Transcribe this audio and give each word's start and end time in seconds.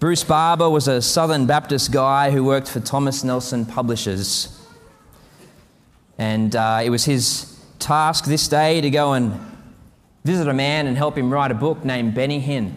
Bruce 0.00 0.24
Barber 0.24 0.70
was 0.70 0.88
a 0.88 1.02
Southern 1.02 1.44
Baptist 1.44 1.92
guy 1.92 2.30
who 2.30 2.42
worked 2.42 2.70
for 2.70 2.80
Thomas 2.80 3.22
Nelson 3.22 3.66
Publishers. 3.66 4.58
And 6.16 6.56
uh, 6.56 6.80
it 6.82 6.88
was 6.88 7.04
his 7.04 7.62
task 7.78 8.24
this 8.24 8.48
day 8.48 8.80
to 8.80 8.88
go 8.88 9.12
and 9.12 9.38
visit 10.24 10.48
a 10.48 10.54
man 10.54 10.86
and 10.86 10.96
help 10.96 11.18
him 11.18 11.30
write 11.30 11.50
a 11.50 11.54
book 11.54 11.84
named 11.84 12.14
Benny 12.14 12.40
Hinn. 12.40 12.72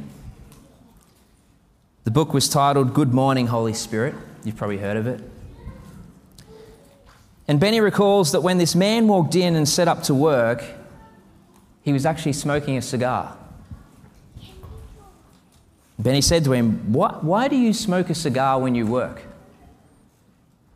The 2.03 2.11
book 2.11 2.33
was 2.33 2.49
titled 2.49 2.93
Good 2.93 3.13
Morning, 3.13 3.47
Holy 3.47 3.73
Spirit. 3.73 4.15
You've 4.43 4.57
probably 4.57 4.79
heard 4.79 4.97
of 4.97 5.07
it. 5.07 5.21
And 7.47 7.57
Benny 7.57 7.79
recalls 7.79 8.33
that 8.33 8.41
when 8.41 8.57
this 8.57 8.75
man 8.75 9.07
walked 9.07 9.35
in 9.35 9.55
and 9.55 9.67
set 9.67 9.87
up 9.87 10.03
to 10.03 10.13
work, 10.13 10.61
he 11.83 11.93
was 11.93 12.05
actually 12.05 12.33
smoking 12.33 12.75
a 12.75 12.81
cigar. 12.81 13.37
Benny 15.99 16.21
said 16.21 16.43
to 16.45 16.53
him, 16.53 16.91
Why 16.91 17.47
do 17.47 17.55
you 17.55 17.73
smoke 17.73 18.09
a 18.09 18.15
cigar 18.15 18.59
when 18.59 18.75
you 18.75 18.85
work? 18.85 19.21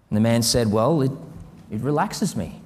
And 0.09 0.17
the 0.17 0.21
man 0.21 0.41
said, 0.41 0.71
Well, 0.71 1.02
it, 1.02 1.12
it 1.71 1.81
relaxes 1.81 2.35
me. 2.35 2.62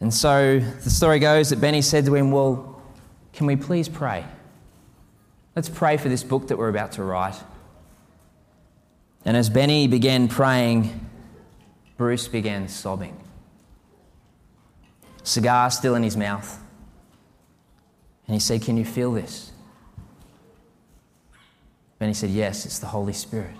And 0.00 0.12
so 0.12 0.58
the 0.58 0.90
story 0.90 1.20
goes 1.20 1.50
that 1.50 1.60
Benny 1.60 1.80
said 1.80 2.04
to 2.06 2.14
him, 2.14 2.32
Well, 2.32 2.82
can 3.32 3.46
we 3.46 3.56
please 3.56 3.88
pray? 3.88 4.24
Let's 5.54 5.68
pray 5.68 5.96
for 5.96 6.08
this 6.08 6.24
book 6.24 6.48
that 6.48 6.58
we're 6.58 6.68
about 6.68 6.92
to 6.92 7.04
write. 7.04 7.36
And 9.24 9.36
as 9.36 9.48
Benny 9.48 9.86
began 9.86 10.26
praying, 10.26 11.08
Bruce 11.96 12.26
began 12.26 12.68
sobbing. 12.68 13.16
Cigar 15.22 15.70
still 15.70 15.94
in 15.94 16.02
his 16.02 16.16
mouth. 16.16 16.58
And 18.26 18.34
he 18.34 18.40
said, 18.40 18.62
Can 18.62 18.76
you 18.76 18.84
feel 18.84 19.12
this? 19.12 19.52
Benny 22.02 22.14
said, 22.14 22.30
Yes, 22.30 22.66
it's 22.66 22.80
the 22.80 22.88
Holy 22.88 23.12
Spirit. 23.12 23.54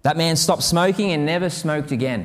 That 0.00 0.16
man 0.16 0.36
stopped 0.36 0.62
smoking 0.62 1.12
and 1.12 1.26
never 1.26 1.50
smoked 1.50 1.92
again. 1.92 2.20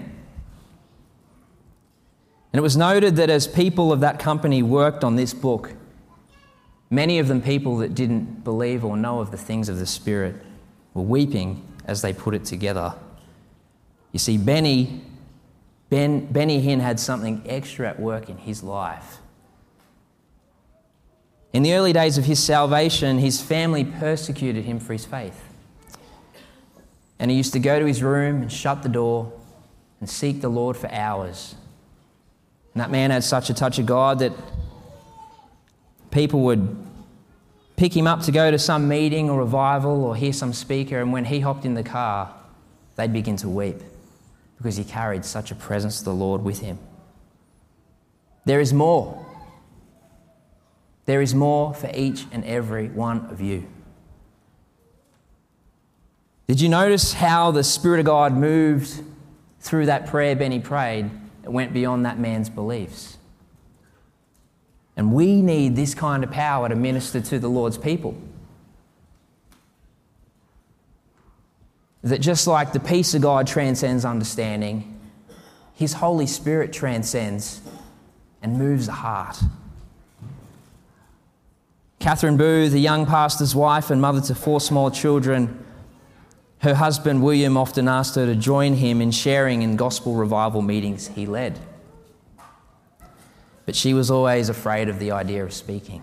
And 2.53 2.57
it 2.57 2.61
was 2.61 2.77
noted 2.77 3.17
that 3.17 3.29
as 3.29 3.47
people 3.47 3.91
of 3.91 3.99
that 3.99 4.17
company 4.17 4.63
worked 4.63 5.03
on 5.03 5.17
this 5.17 5.33
book, 5.33 5.73
many 6.89 7.19
of 7.19 7.27
them 7.27 7.41
people 7.41 7.75
that 7.79 7.93
didn't 7.93 8.45
believe 8.45 8.85
or 8.85 8.95
know 8.95 9.19
of 9.19 9.31
the 9.31 9.37
things 9.37 9.67
of 9.67 9.77
the 9.77 9.85
Spirit 9.85 10.37
were 10.93 11.03
weeping 11.03 11.61
as 11.83 12.01
they 12.01 12.13
put 12.13 12.33
it 12.33 12.45
together. 12.45 12.95
You 14.13 14.19
see, 14.19 14.37
Benny, 14.37 15.01
ben, 15.89 16.31
Benny 16.31 16.65
Hinn 16.65 16.79
had 16.79 16.97
something 16.97 17.43
extra 17.45 17.89
at 17.89 17.99
work 17.99 18.29
in 18.29 18.37
his 18.37 18.63
life. 18.63 19.17
In 21.55 21.63
the 21.63 21.73
early 21.73 21.93
days 21.93 22.17
of 22.17 22.25
his 22.25 22.43
salvation, 22.43 23.17
his 23.17 23.41
family 23.41 23.85
persecuted 23.85 24.65
him 24.65 24.77
for 24.77 24.91
his 24.91 25.05
faith. 25.05 25.41
And 27.17 27.31
he 27.31 27.37
used 27.37 27.53
to 27.53 27.59
go 27.59 27.79
to 27.79 27.85
his 27.85 28.03
room 28.03 28.41
and 28.41 28.51
shut 28.51 28.83
the 28.83 28.89
door 28.89 29.31
and 30.01 30.09
seek 30.09 30.41
the 30.41 30.49
Lord 30.49 30.75
for 30.75 30.91
hours. 30.91 31.55
And 32.73 32.81
that 32.81 32.91
man 32.91 33.09
had 33.09 33.23
such 33.23 33.49
a 33.49 33.53
touch 33.53 33.79
of 33.79 33.85
God 33.85 34.19
that 34.19 34.33
people 36.11 36.41
would 36.41 36.75
pick 37.77 37.95
him 37.95 38.05
up 38.05 38.23
to 38.23 38.33
go 38.33 38.51
to 38.51 38.59
some 38.59 38.89
meeting 38.89 39.29
or 39.29 39.39
revival 39.39 40.03
or 40.03 40.13
hear 40.13 40.33
some 40.33 40.51
speaker, 40.51 40.99
and 40.99 41.13
when 41.13 41.23
he 41.23 41.39
hopped 41.39 41.63
in 41.63 41.73
the 41.73 41.83
car, 41.83 42.33
they'd 42.97 43.13
begin 43.13 43.37
to 43.37 43.47
weep 43.47 43.77
because 44.57 44.75
he 44.75 44.83
carried 44.83 45.23
such 45.23 45.51
a 45.51 45.55
presence 45.55 45.99
of 45.99 46.05
the 46.05 46.13
Lord 46.13 46.43
with 46.43 46.59
him. 46.59 46.79
There 48.43 48.59
is 48.59 48.73
more. 48.73 49.24
There 51.05 51.21
is 51.21 51.35
more 51.35 51.73
for 51.73 51.89
each 51.93 52.25
and 52.31 52.43
every 52.45 52.89
one 52.89 53.27
of 53.31 53.41
you. 53.41 53.67
Did 56.47 56.61
you 56.61 56.69
notice 56.69 57.13
how 57.13 57.51
the 57.51 57.63
Spirit 57.63 57.99
of 57.99 58.05
God 58.05 58.33
moved 58.33 59.01
through 59.59 59.87
that 59.87 60.07
prayer 60.07 60.35
Benny 60.35 60.59
prayed? 60.59 61.09
It 61.43 61.51
went 61.51 61.73
beyond 61.73 62.05
that 62.05 62.19
man's 62.19 62.49
beliefs. 62.49 63.17
And 64.97 65.13
we 65.13 65.41
need 65.41 65.75
this 65.75 65.93
kind 65.93 66.23
of 66.23 66.31
power 66.31 66.69
to 66.69 66.75
minister 66.75 67.19
to 67.19 67.39
the 67.39 67.49
Lord's 67.49 67.77
people. 67.77 68.15
That 72.03 72.21
just 72.21 72.45
like 72.47 72.73
the 72.73 72.79
peace 72.79 73.13
of 73.15 73.21
God 73.21 73.47
transcends 73.47 74.05
understanding, 74.05 74.99
His 75.73 75.93
Holy 75.93 76.27
Spirit 76.27 76.71
transcends 76.71 77.61
and 78.41 78.57
moves 78.57 78.85
the 78.85 78.93
heart. 78.93 79.37
Catherine 81.99 82.37
Booth, 82.37 82.73
a 82.73 82.79
young 82.79 83.05
pastor's 83.05 83.55
wife 83.55 83.89
and 83.89 84.01
mother 84.01 84.21
to 84.21 84.35
four 84.35 84.61
small 84.61 84.91
children, 84.91 85.63
her 86.59 86.75
husband, 86.75 87.23
William, 87.23 87.57
often 87.57 87.87
asked 87.87 88.15
her 88.15 88.25
to 88.25 88.35
join 88.35 88.73
him 88.73 89.01
in 89.01 89.11
sharing 89.11 89.61
in 89.61 89.75
gospel 89.75 90.15
revival 90.15 90.61
meetings 90.61 91.07
he 91.07 91.25
led. 91.25 91.59
But 93.65 93.75
she 93.75 93.93
was 93.93 94.09
always 94.11 94.49
afraid 94.49 94.89
of 94.89 94.99
the 94.99 95.11
idea 95.11 95.43
of 95.43 95.53
speaking. 95.53 96.01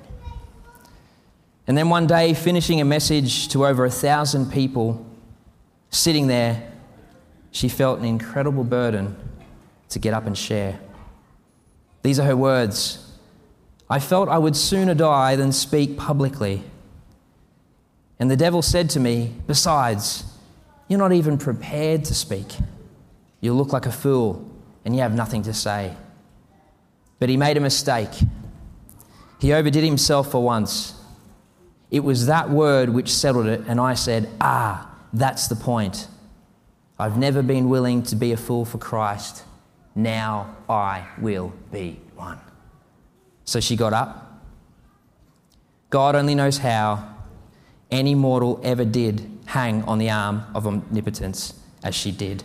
And 1.67 1.79
then 1.79 1.89
one 1.89 2.07
day, 2.07 2.35
finishing 2.35 2.81
a 2.81 2.85
message 2.85 3.49
to 3.49 3.67
over 3.67 3.85
a 3.85 3.91
thousand 3.91 4.53
people, 4.53 5.07
sitting 5.91 6.27
there, 6.27 6.73
she 7.53 7.69
felt 7.69 7.99
an 7.99 8.05
incredible 8.05 8.65
burden 8.65 9.17
to 9.91 9.99
get 9.99 10.15
up 10.15 10.27
and 10.27 10.37
share. 10.37 10.81
These 12.03 12.19
are 12.19 12.27
her 12.27 12.37
words 12.37 13.12
I 13.88 13.98
felt 13.98 14.28
I 14.28 14.38
would 14.38 14.56
sooner 14.56 14.94
die 14.94 15.37
than 15.37 15.53
speak 15.53 15.97
publicly. 15.97 16.62
And 18.19 18.31
the 18.31 18.37
devil 18.37 18.62
said 18.62 18.91
to 18.91 19.00
me, 19.00 19.34
Besides, 19.47 20.25
you're 20.88 20.98
not 20.98 21.12
even 21.12 21.38
prepared 21.38 22.04
to 22.06 22.15
speak. 22.15 22.47
You 23.41 23.53
look 23.53 23.72
like 23.72 23.87
a 23.87 23.93
fool 23.93 24.48
and 24.84 24.94
you 24.94 25.03
have 25.03 25.15
nothing 25.15 25.43
to 25.43 25.54
say. 25.54 25.94
But 27.19 27.28
he 27.28 27.37
made 27.37 27.56
a 27.56 27.60
mistake. 27.60 28.10
He 29.41 29.53
overdid 29.53 29.84
himself 29.84 30.31
for 30.31 30.43
once. 30.43 30.94
It 31.91 32.04
was 32.04 32.26
that 32.26 32.49
word 32.49 32.88
which 32.88 33.12
settled 33.12 33.47
it, 33.47 33.62
and 33.66 33.81
I 33.81 33.94
said, 33.94 34.28
Ah, 34.41 34.91
that's 35.12 35.49
the 35.49 35.56
point. 35.56 36.09
I've 36.99 37.19
never 37.19 37.43
been 37.43 37.69
willing 37.69 38.03
to 38.04 38.16
be 38.16 38.32
a 38.32 38.37
fool 38.37 38.64
for 38.64 38.78
Christ. 38.78 39.44
Now 39.94 40.54
I 40.69 41.06
will 41.19 41.53
be 41.70 42.00
one. 42.14 42.38
So 43.45 43.61
she 43.61 43.77
got 43.77 43.93
up. 43.93 44.41
God 45.91 46.15
only 46.15 46.35
knows 46.35 46.59
how 46.59 47.17
any 47.91 48.15
mortal 48.15 48.61
ever 48.63 48.85
did 48.85 49.29
hang 49.47 49.83
on 49.85 49.99
the 49.99 50.11
arm 50.11 50.45
of 50.55 50.67
omnipotence 50.67 51.55
as 51.85 51.95
she 51.95 52.11
did. 52.11 52.45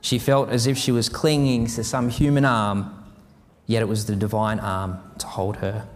She 0.00 0.18
felt 0.18 0.50
as 0.50 0.66
if 0.66 0.76
she 0.76 0.92
was 0.92 1.08
clinging 1.08 1.66
to 1.68 1.84
some 1.84 2.08
human 2.08 2.44
arm, 2.44 3.04
yet 3.66 3.80
it 3.80 3.86
was 3.86 4.06
the 4.06 4.16
divine 4.16 4.58
arm 4.58 4.98
to 5.18 5.26
hold 5.26 5.56
her. 5.56 5.86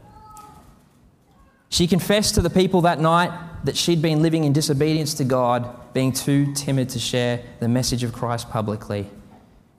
She 1.69 1.87
confessed 1.87 2.35
to 2.37 2.43
the 2.43 2.51
people 2.51 2.81
that 2.83 3.01
night 3.01 3.31
that 3.65 3.77
she'd 3.77 4.01
been 4.01 4.23
living 4.23 4.45
in 4.45 4.53
disobedience 4.53 5.15
to 5.15 5.25
God, 5.25 5.93
being 5.93 6.13
too 6.13 6.55
timid 6.55 6.89
to 6.91 6.99
share 6.99 7.43
the 7.61 7.69
message 7.69 8.03
of 8.05 8.13
Christ 8.13 8.49
publicly. 8.49 9.11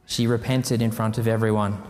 She 0.05 0.27
repented 0.27 0.81
in 0.81 0.91
front 0.91 1.17
of 1.17 1.27
everyone 1.27 1.81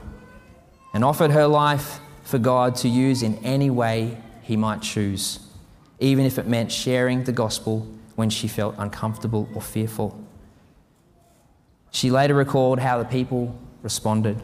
and 0.94 1.04
offered 1.04 1.32
her 1.32 1.48
life 1.48 2.00
for 2.24 2.38
God 2.38 2.76
to 2.76 2.90
use 2.90 3.24
in 3.24 3.38
any 3.44 3.70
way 3.70 4.18
He 4.42 4.56
might 4.56 4.82
choose 4.82 5.40
even 6.00 6.26
if 6.26 6.38
it 6.38 6.48
meant 6.48 6.72
sharing 6.72 7.24
the 7.24 7.32
gospel 7.32 7.88
when 8.16 8.30
she 8.30 8.48
felt 8.48 8.76
uncomfortable 8.78 9.50
or 9.54 9.62
fearful. 9.62 10.18
She 11.92 12.10
later 12.10 12.36
recalled 12.36 12.80
how 12.80 12.98
the 12.98 13.06
people 13.06 13.58
responded. 13.82 14.38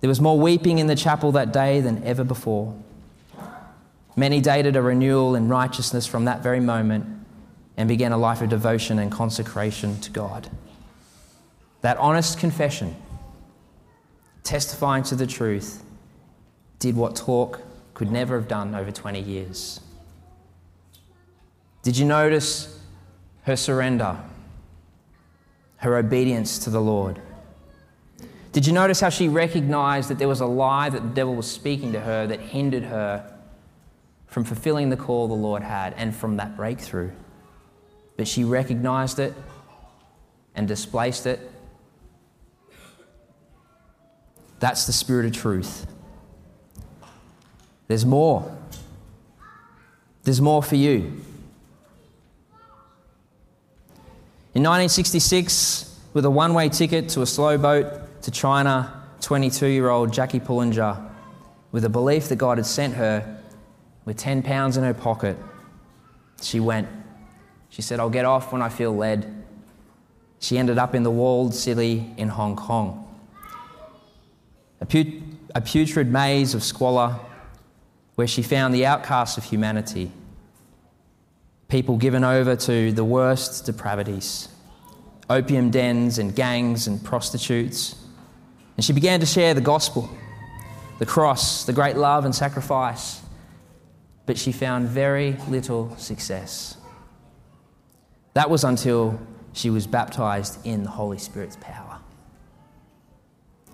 There 0.00 0.08
was 0.08 0.20
more 0.20 0.38
weeping 0.38 0.78
in 0.78 0.86
the 0.86 0.96
chapel 0.96 1.32
that 1.32 1.52
day 1.52 1.80
than 1.80 2.02
ever 2.04 2.24
before. 2.24 2.76
Many 4.16 4.40
dated 4.40 4.76
a 4.76 4.82
renewal 4.82 5.34
in 5.34 5.48
righteousness 5.48 6.06
from 6.06 6.26
that 6.26 6.42
very 6.42 6.60
moment 6.60 7.06
and 7.76 7.88
began 7.88 8.12
a 8.12 8.18
life 8.18 8.42
of 8.42 8.48
devotion 8.48 8.98
and 8.98 9.10
consecration 9.10 9.98
to 10.00 10.10
God. 10.10 10.48
That 11.80 11.96
honest 11.96 12.38
confession, 12.38 12.94
testifying 14.44 15.02
to 15.04 15.16
the 15.16 15.26
truth, 15.26 15.83
did 16.84 16.96
what 16.96 17.16
talk 17.16 17.62
could 17.94 18.12
never 18.12 18.38
have 18.38 18.46
done 18.46 18.74
over 18.74 18.90
20 18.90 19.18
years. 19.18 19.80
Did 21.82 21.96
you 21.96 22.04
notice 22.04 22.78
her 23.44 23.56
surrender, 23.56 24.18
her 25.78 25.96
obedience 25.96 26.58
to 26.58 26.68
the 26.68 26.82
Lord? 26.82 27.22
Did 28.52 28.66
you 28.66 28.74
notice 28.74 29.00
how 29.00 29.08
she 29.08 29.30
recognized 29.30 30.10
that 30.10 30.18
there 30.18 30.28
was 30.28 30.42
a 30.42 30.46
lie 30.46 30.90
that 30.90 31.00
the 31.00 31.08
devil 31.08 31.34
was 31.34 31.50
speaking 31.50 31.90
to 31.94 32.00
her 32.00 32.26
that 32.26 32.40
hindered 32.40 32.82
her 32.82 33.34
from 34.26 34.44
fulfilling 34.44 34.90
the 34.90 34.98
call 34.98 35.26
the 35.26 35.32
Lord 35.32 35.62
had 35.62 35.94
and 35.96 36.14
from 36.14 36.36
that 36.36 36.54
breakthrough? 36.54 37.12
But 38.18 38.28
she 38.28 38.44
recognized 38.44 39.18
it 39.18 39.32
and 40.54 40.68
displaced 40.68 41.24
it. 41.24 41.50
That's 44.60 44.84
the 44.84 44.92
spirit 44.92 45.24
of 45.24 45.32
truth. 45.32 45.86
There's 47.94 48.04
more. 48.04 48.52
There's 50.24 50.40
more 50.40 50.64
for 50.64 50.74
you. 50.74 51.22
In 54.52 54.64
1966, 54.64 55.96
with 56.12 56.24
a 56.24 56.30
one 56.30 56.54
way 56.54 56.68
ticket 56.68 57.08
to 57.10 57.22
a 57.22 57.26
slow 57.26 57.56
boat 57.56 58.20
to 58.22 58.32
China, 58.32 59.00
22 59.20 59.68
year 59.68 59.90
old 59.90 60.12
Jackie 60.12 60.40
Pullinger, 60.40 61.08
with 61.70 61.84
a 61.84 61.88
belief 61.88 62.28
that 62.30 62.34
God 62.34 62.58
had 62.58 62.66
sent 62.66 62.94
her, 62.94 63.38
with 64.04 64.16
10 64.16 64.42
pounds 64.42 64.76
in 64.76 64.82
her 64.82 64.92
pocket, 64.92 65.36
she 66.42 66.58
went. 66.58 66.88
She 67.70 67.80
said, 67.80 68.00
I'll 68.00 68.10
get 68.10 68.24
off 68.24 68.50
when 68.50 68.60
I 68.60 68.70
feel 68.70 68.92
led. 68.92 69.44
She 70.40 70.58
ended 70.58 70.78
up 70.78 70.96
in 70.96 71.04
the 71.04 71.12
walled 71.12 71.54
city 71.54 72.12
in 72.16 72.26
Hong 72.26 72.56
Kong. 72.56 73.06
A, 74.80 74.84
put- 74.84 75.22
a 75.54 75.60
putrid 75.60 76.10
maze 76.10 76.54
of 76.54 76.64
squalor 76.64 77.20
where 78.14 78.26
she 78.26 78.42
found 78.42 78.74
the 78.74 78.86
outcasts 78.86 79.36
of 79.36 79.44
humanity, 79.44 80.10
people 81.68 81.96
given 81.96 82.22
over 82.22 82.54
to 82.54 82.92
the 82.92 83.04
worst 83.04 83.66
depravities, 83.66 84.48
opium 85.28 85.70
dens 85.70 86.18
and 86.18 86.34
gangs 86.34 86.86
and 86.86 87.02
prostitutes. 87.02 87.96
And 88.76 88.84
she 88.84 88.92
began 88.92 89.20
to 89.20 89.26
share 89.26 89.54
the 89.54 89.60
gospel, 89.60 90.10
the 90.98 91.06
cross, 91.06 91.64
the 91.64 91.72
great 91.72 91.96
love 91.96 92.24
and 92.24 92.34
sacrifice. 92.34 93.20
But 94.26 94.38
she 94.38 94.52
found 94.52 94.88
very 94.88 95.36
little 95.48 95.96
success. 95.96 96.76
That 98.34 98.50
was 98.50 98.64
until 98.64 99.20
she 99.52 99.70
was 99.70 99.86
baptized 99.86 100.64
in 100.66 100.82
the 100.82 100.90
Holy 100.90 101.18
Spirit's 101.18 101.56
power. 101.60 101.98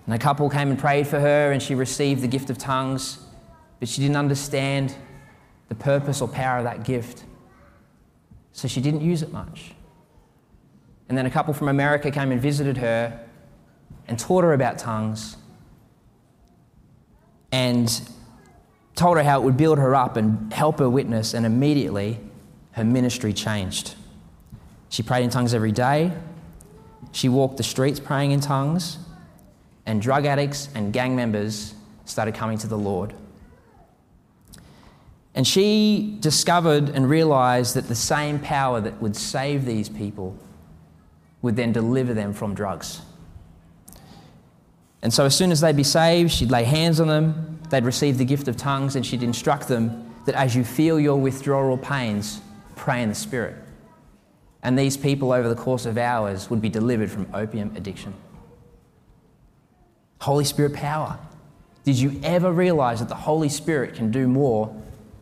And 0.05 0.15
a 0.15 0.19
couple 0.19 0.49
came 0.49 0.69
and 0.69 0.79
prayed 0.79 1.07
for 1.07 1.19
her, 1.19 1.51
and 1.51 1.61
she 1.61 1.75
received 1.75 2.21
the 2.21 2.27
gift 2.27 2.49
of 2.49 2.57
tongues, 2.57 3.19
but 3.81 3.89
she 3.89 3.99
didn't 3.99 4.15
understand 4.15 4.95
the 5.67 5.73
purpose 5.75 6.21
or 6.21 6.27
power 6.27 6.59
of 6.59 6.65
that 6.65 6.83
gift. 6.83 7.23
So 8.53 8.67
she 8.67 8.79
didn't 8.79 9.01
use 9.01 9.23
it 9.23 9.33
much. 9.33 9.71
And 11.09 11.17
then 11.17 11.25
a 11.25 11.31
couple 11.31 11.51
from 11.53 11.67
America 11.67 12.11
came 12.11 12.31
and 12.31 12.39
visited 12.39 12.77
her 12.77 13.25
and 14.07 14.19
taught 14.19 14.43
her 14.43 14.53
about 14.53 14.77
tongues 14.77 15.35
and 17.51 18.01
told 18.93 19.17
her 19.17 19.23
how 19.23 19.41
it 19.41 19.43
would 19.45 19.57
build 19.57 19.79
her 19.79 19.95
up 19.95 20.15
and 20.15 20.53
help 20.53 20.77
her 20.77 20.89
witness, 20.89 21.33
and 21.33 21.43
immediately 21.43 22.19
her 22.73 22.83
ministry 22.83 23.33
changed. 23.33 23.95
She 24.89 25.01
prayed 25.01 25.23
in 25.23 25.31
tongues 25.31 25.55
every 25.55 25.71
day. 25.71 26.11
She 27.13 27.29
walked 27.29 27.57
the 27.57 27.63
streets 27.63 27.99
praying 27.99 28.29
in 28.29 28.41
tongues. 28.41 28.99
And 29.87 30.01
drug 30.03 30.27
addicts 30.27 30.69
and 30.75 30.93
gang 30.93 31.15
members 31.15 31.73
started 32.05 32.35
coming 32.35 32.59
to 32.59 32.67
the 32.67 32.77
Lord. 32.77 33.15
And 35.33 35.47
she 35.47 36.17
discovered 36.19 36.89
and 36.89 37.09
realized 37.09 37.75
that 37.75 37.87
the 37.87 37.95
same 37.95 38.39
power 38.39 38.81
that 38.81 39.01
would 39.01 39.15
save 39.15 39.65
these 39.65 39.87
people 39.87 40.37
would 41.41 41.55
then 41.55 41.71
deliver 41.71 42.13
them 42.13 42.33
from 42.33 42.53
drugs. 42.53 43.01
And 45.01 45.13
so, 45.13 45.25
as 45.25 45.35
soon 45.35 45.51
as 45.51 45.61
they'd 45.61 45.75
be 45.75 45.83
saved, 45.83 46.31
she'd 46.31 46.51
lay 46.51 46.63
hands 46.63 46.99
on 46.99 47.07
them, 47.07 47.59
they'd 47.69 47.85
receive 47.85 48.17
the 48.17 48.25
gift 48.25 48.47
of 48.47 48.55
tongues, 48.55 48.95
and 48.95 49.05
she'd 49.05 49.23
instruct 49.23 49.67
them 49.67 50.13
that 50.25 50.35
as 50.35 50.55
you 50.55 50.63
feel 50.63 50.99
your 50.99 51.19
withdrawal 51.19 51.77
pains, 51.77 52.41
pray 52.75 53.01
in 53.01 53.09
the 53.09 53.15
Spirit. 53.15 53.55
And 54.61 54.77
these 54.77 54.95
people, 54.95 55.31
over 55.31 55.49
the 55.49 55.55
course 55.55 55.87
of 55.87 55.97
hours, 55.97 56.49
would 56.51 56.61
be 56.61 56.69
delivered 56.69 57.09
from 57.09 57.27
opium 57.33 57.75
addiction. 57.75 58.13
Holy 60.19 60.45
Spirit 60.45 60.73
power. 60.73 61.17
Did 61.83 61.95
you 61.95 62.19
ever 62.23 62.51
realize 62.51 62.99
that 62.99 63.09
the 63.09 63.15
Holy 63.15 63.49
Spirit 63.49 63.95
can 63.95 64.11
do 64.11 64.27
more 64.27 64.75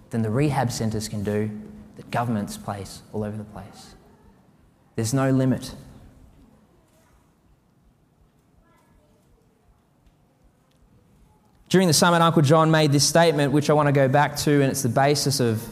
than 0.10 0.22
the 0.22 0.30
rehab 0.30 0.72
centres 0.72 1.08
can 1.08 1.24
do, 1.24 1.50
that 1.96 2.10
governments 2.12 2.58
place 2.58 3.02
all 3.14 3.24
over 3.24 3.38
the 3.38 3.44
place? 3.44 3.96
There's 4.96 5.14
no 5.14 5.32
limit. 5.32 5.74
During 11.70 11.88
the 11.88 11.94
summit, 11.94 12.22
Uncle 12.22 12.42
John 12.42 12.72
made 12.72 12.92
this 12.92 13.08
statement, 13.08 13.54
which 13.54 13.70
I 13.70 13.74
want 13.74 13.88
to 13.88 13.92
go 13.94 14.08
back 14.08 14.36
to, 14.38 14.52
and 14.62 14.72
it's 14.72 14.82
the 14.82 14.90
basis 14.90 15.40
of 15.40 15.64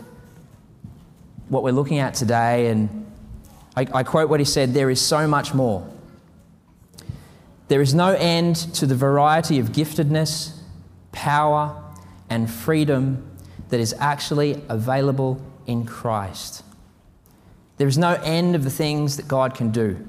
what 1.50 1.63
we're 1.63 1.72
looking 1.72 1.98
at 1.98 2.13
today. 2.13 2.68
And 2.68 3.12
I, 3.75 3.88
I 3.94 4.04
quote 4.04 4.30
what 4.30 4.39
he 4.39 4.45
said 4.45 4.74
There 4.74 4.92
is 4.92 5.01
so 5.01 5.28
much 5.28 5.56
more. 5.56 5.89
There 7.68 7.81
is 7.81 7.94
no 7.94 8.13
end 8.13 8.56
to 8.75 8.86
the 8.86 8.95
variety 8.95 9.60
of 9.60 9.69
giftedness, 9.69 10.56
power, 11.12 11.84
and 12.30 12.50
freedom 12.50 13.37
that 13.69 13.79
is 13.79 13.93
actually 13.99 14.61
available 14.69 15.41
in 15.65 15.85
Christ. 15.85 16.63
There 17.77 17.87
is 17.87 17.97
no 17.97 18.13
end 18.23 18.55
of 18.55 18.63
the 18.63 18.69
things 18.69 19.17
that 19.17 19.27
God 19.27 19.53
can 19.53 19.71
do. 19.71 20.05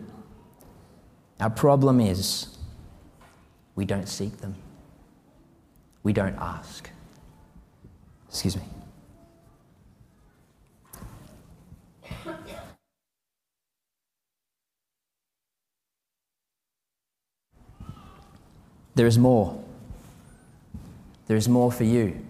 Our 1.40 1.50
problem 1.50 2.00
is 2.00 2.56
we 3.75 3.84
don't 3.84 4.08
seek 4.08 4.38
them, 4.38 4.55
we 6.02 6.12
don't 6.12 6.37
ask. 6.37 6.90
Excuse 8.28 8.56
me. 8.56 8.62
There 18.94 19.06
is 19.06 19.16
more. 19.16 19.56
There 21.28 21.37
is 21.37 21.49
more 21.49 21.70
for 21.70 21.84
you. 21.84 22.20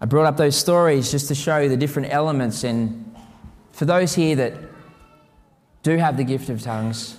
I 0.00 0.06
brought 0.06 0.26
up 0.26 0.36
those 0.38 0.56
stories 0.56 1.10
just 1.10 1.28
to 1.28 1.34
show 1.34 1.58
you 1.58 1.68
the 1.68 1.76
different 1.76 2.12
elements. 2.12 2.64
And 2.64 3.14
for 3.72 3.84
those 3.84 4.14
here 4.14 4.34
that 4.36 4.54
do 5.82 5.96
have 5.98 6.16
the 6.16 6.24
gift 6.24 6.48
of 6.48 6.62
tongues, 6.62 7.16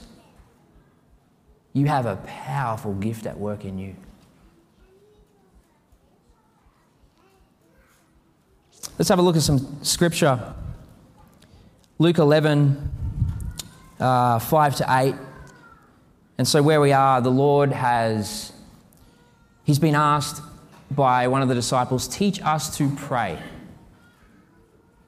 you 1.74 1.86
have 1.86 2.06
a 2.08 2.16
powerful 2.26 2.94
gift 2.96 3.26
at 3.28 3.38
work 3.38 3.66
in 3.66 3.78
you. 3.78 3.96
Let's 8.98 9.10
have 9.10 9.20
a 9.20 9.22
look 9.22 9.36
at 9.36 9.44
some 9.44 9.84
scripture. 9.84 10.54
Luke 12.00 12.18
11, 12.18 12.92
uh, 14.00 14.40
5 14.40 14.76
to 14.78 14.86
8. 14.90 15.16
And 16.40 16.48
so, 16.48 16.64
where 16.64 16.82
we 16.82 16.92
are, 16.94 17.22
the 17.22 17.30
Lord 17.30 17.72
has, 17.72 18.52
he's 19.64 19.78
been 19.78 19.94
asked 19.94 20.42
by 20.96 21.28
one 21.28 21.42
of 21.42 21.48
the 21.48 21.56
disciples, 21.56 22.08
teach 22.08 22.42
us 22.42 22.76
to 22.78 22.90
pray. 22.96 23.40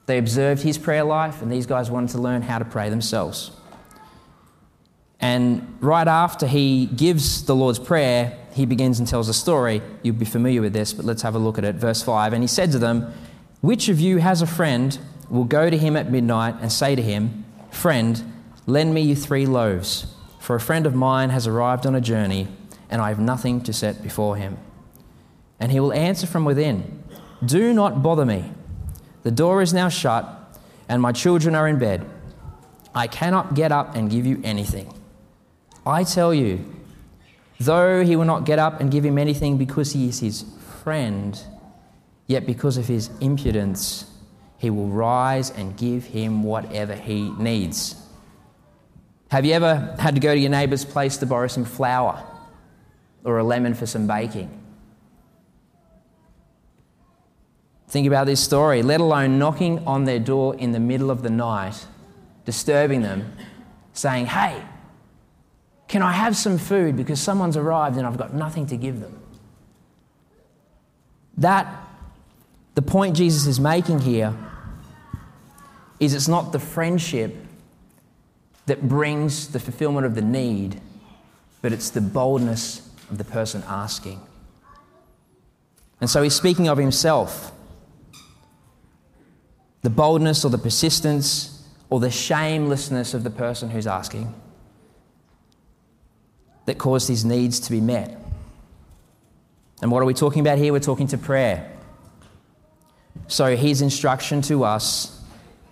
They 0.06 0.18
observed 0.18 0.62
his 0.62 0.78
prayer 0.78 1.04
life, 1.04 1.42
and 1.42 1.50
these 1.50 1.66
guys 1.66 1.90
wanted 1.90 2.10
to 2.10 2.18
learn 2.18 2.42
how 2.42 2.58
to 2.58 2.64
pray 2.64 2.90
themselves. 2.90 3.50
And 5.20 5.78
right 5.80 6.06
after 6.06 6.46
he 6.46 6.86
gives 6.86 7.44
the 7.44 7.56
Lord's 7.56 7.78
Prayer, 7.78 8.36
he 8.52 8.66
begins 8.66 8.98
and 8.98 9.08
tells 9.08 9.28
a 9.28 9.34
story. 9.34 9.80
You'll 10.02 10.16
be 10.16 10.26
familiar 10.26 10.60
with 10.60 10.72
this, 10.72 10.92
but 10.92 11.04
let's 11.04 11.22
have 11.22 11.34
a 11.34 11.38
look 11.38 11.56
at 11.56 11.64
it. 11.64 11.76
Verse 11.76 12.02
5 12.02 12.32
And 12.34 12.42
he 12.42 12.46
said 12.46 12.72
to 12.72 12.78
them, 12.78 13.12
Which 13.60 13.88
of 13.88 14.00
you 14.00 14.18
has 14.18 14.42
a 14.42 14.46
friend, 14.46 14.98
will 15.30 15.44
go 15.44 15.70
to 15.70 15.78
him 15.78 15.96
at 15.96 16.10
midnight 16.10 16.56
and 16.60 16.70
say 16.70 16.94
to 16.94 17.02
him, 17.02 17.44
Friend, 17.70 18.32
Lend 18.66 18.94
me 18.94 19.02
you 19.02 19.16
three 19.16 19.44
loaves, 19.44 20.06
for 20.40 20.56
a 20.56 20.60
friend 20.60 20.86
of 20.86 20.94
mine 20.94 21.30
has 21.30 21.46
arrived 21.46 21.86
on 21.86 21.94
a 21.94 22.00
journey, 22.00 22.48
and 22.88 23.02
I 23.02 23.10
have 23.10 23.18
nothing 23.18 23.60
to 23.62 23.72
set 23.74 24.02
before 24.02 24.36
him. 24.36 24.56
And 25.60 25.72
he 25.72 25.80
will 25.80 25.92
answer 25.92 26.26
from 26.26 26.44
within, 26.44 27.02
Do 27.44 27.72
not 27.72 28.02
bother 28.02 28.26
me. 28.26 28.52
The 29.22 29.30
door 29.30 29.62
is 29.62 29.72
now 29.72 29.88
shut, 29.88 30.26
and 30.88 31.00
my 31.00 31.12
children 31.12 31.54
are 31.54 31.66
in 31.66 31.78
bed. 31.78 32.04
I 32.94 33.06
cannot 33.06 33.54
get 33.54 33.72
up 33.72 33.96
and 33.96 34.10
give 34.10 34.26
you 34.26 34.40
anything. 34.44 34.92
I 35.86 36.04
tell 36.04 36.32
you, 36.32 36.64
though 37.58 38.04
he 38.04 38.16
will 38.16 38.24
not 38.24 38.44
get 38.44 38.58
up 38.58 38.80
and 38.80 38.90
give 38.90 39.04
him 39.04 39.18
anything 39.18 39.56
because 39.56 39.92
he 39.92 40.08
is 40.08 40.20
his 40.20 40.44
friend, 40.82 41.40
yet 42.26 42.46
because 42.46 42.76
of 42.76 42.86
his 42.86 43.10
impudence, 43.20 44.10
he 44.58 44.70
will 44.70 44.88
rise 44.88 45.50
and 45.50 45.76
give 45.76 46.04
him 46.04 46.42
whatever 46.42 46.94
he 46.94 47.30
needs. 47.32 47.96
Have 49.30 49.44
you 49.44 49.52
ever 49.52 49.96
had 49.98 50.14
to 50.14 50.20
go 50.20 50.32
to 50.32 50.40
your 50.40 50.50
neighbour's 50.50 50.84
place 50.84 51.16
to 51.18 51.26
borrow 51.26 51.48
some 51.48 51.64
flour 51.64 52.22
or 53.24 53.38
a 53.38 53.44
lemon 53.44 53.74
for 53.74 53.86
some 53.86 54.06
baking? 54.06 54.63
Think 57.94 58.08
about 58.08 58.26
this 58.26 58.42
story, 58.42 58.82
let 58.82 59.00
alone 59.00 59.38
knocking 59.38 59.86
on 59.86 60.04
their 60.04 60.18
door 60.18 60.56
in 60.56 60.72
the 60.72 60.80
middle 60.80 61.12
of 61.12 61.22
the 61.22 61.30
night, 61.30 61.86
disturbing 62.44 63.02
them, 63.02 63.36
saying, 63.92 64.26
Hey, 64.26 64.60
can 65.86 66.02
I 66.02 66.10
have 66.10 66.36
some 66.36 66.58
food 66.58 66.96
because 66.96 67.20
someone's 67.20 67.56
arrived 67.56 67.96
and 67.96 68.04
I've 68.04 68.16
got 68.16 68.34
nothing 68.34 68.66
to 68.66 68.76
give 68.76 68.98
them? 68.98 69.16
That, 71.36 71.72
the 72.74 72.82
point 72.82 73.14
Jesus 73.14 73.46
is 73.46 73.60
making 73.60 74.00
here, 74.00 74.34
is 76.00 76.14
it's 76.14 76.26
not 76.26 76.50
the 76.50 76.58
friendship 76.58 77.32
that 78.66 78.88
brings 78.88 79.46
the 79.52 79.60
fulfillment 79.60 80.04
of 80.04 80.16
the 80.16 80.22
need, 80.22 80.80
but 81.62 81.72
it's 81.72 81.90
the 81.90 82.00
boldness 82.00 82.90
of 83.08 83.18
the 83.18 83.24
person 83.24 83.62
asking. 83.68 84.20
And 86.00 86.10
so 86.10 86.24
he's 86.24 86.34
speaking 86.34 86.66
of 86.66 86.76
himself. 86.76 87.52
The 89.84 89.90
boldness 89.90 90.46
or 90.46 90.50
the 90.50 90.56
persistence 90.56 91.62
or 91.90 92.00
the 92.00 92.10
shamelessness 92.10 93.12
of 93.12 93.22
the 93.22 93.28
person 93.28 93.68
who's 93.68 93.86
asking 93.86 94.34
that 96.64 96.78
caused 96.78 97.06
his 97.06 97.22
needs 97.22 97.60
to 97.60 97.70
be 97.70 97.82
met. 97.82 98.18
And 99.82 99.90
what 99.90 100.02
are 100.02 100.06
we 100.06 100.14
talking 100.14 100.40
about 100.40 100.56
here? 100.56 100.72
We're 100.72 100.80
talking 100.80 101.06
to 101.08 101.18
prayer. 101.18 101.70
So 103.28 103.54
his 103.56 103.82
instruction 103.82 104.40
to 104.42 104.64
us 104.64 105.22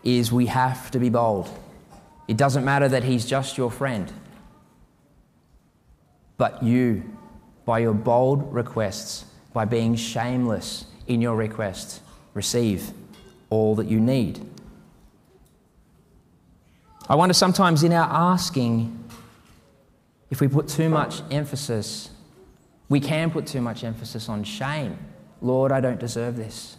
is 0.05 0.31
we 0.31 0.45
have 0.45 0.91
to 0.91 0.99
be 0.99 1.09
bold. 1.09 1.49
It 2.29 2.37
doesn't 2.37 2.67
matter 2.67 2.89
that 2.89 3.05
he's 3.05 3.25
just 3.25 3.57
your 3.57 3.71
friend, 3.71 4.13
but 6.37 6.63
you, 6.63 7.03
by 7.65 7.79
your 7.79 7.95
bold 7.95 8.53
requests, 8.53 9.25
by 9.55 9.65
being 9.65 9.97
shameless 9.97 10.85
in 11.07 11.23
your 11.23 11.35
requests, 11.35 12.03
receive 12.35 12.93
all 13.53 13.75
that 13.75 13.87
you 13.87 14.01
need. 14.01 14.41
I 17.07 17.15
wonder 17.15 17.35
sometimes 17.35 17.83
in 17.83 17.93
our 17.93 18.09
asking 18.11 18.99
if 20.31 20.41
we 20.41 20.49
put 20.49 20.69
too 20.69 20.89
much 20.89 21.21
emphasis, 21.31 22.09
we 22.89 22.99
can 22.99 23.31
put 23.31 23.47
too 23.47 23.61
much 23.61 23.85
emphasis 23.85 24.31
on 24.31 24.43
shame. 24.45 24.99
Lord, 25.43 25.71
I 25.71 25.81
don't 25.81 26.01
deserve 26.01 26.37
this. 26.37 26.79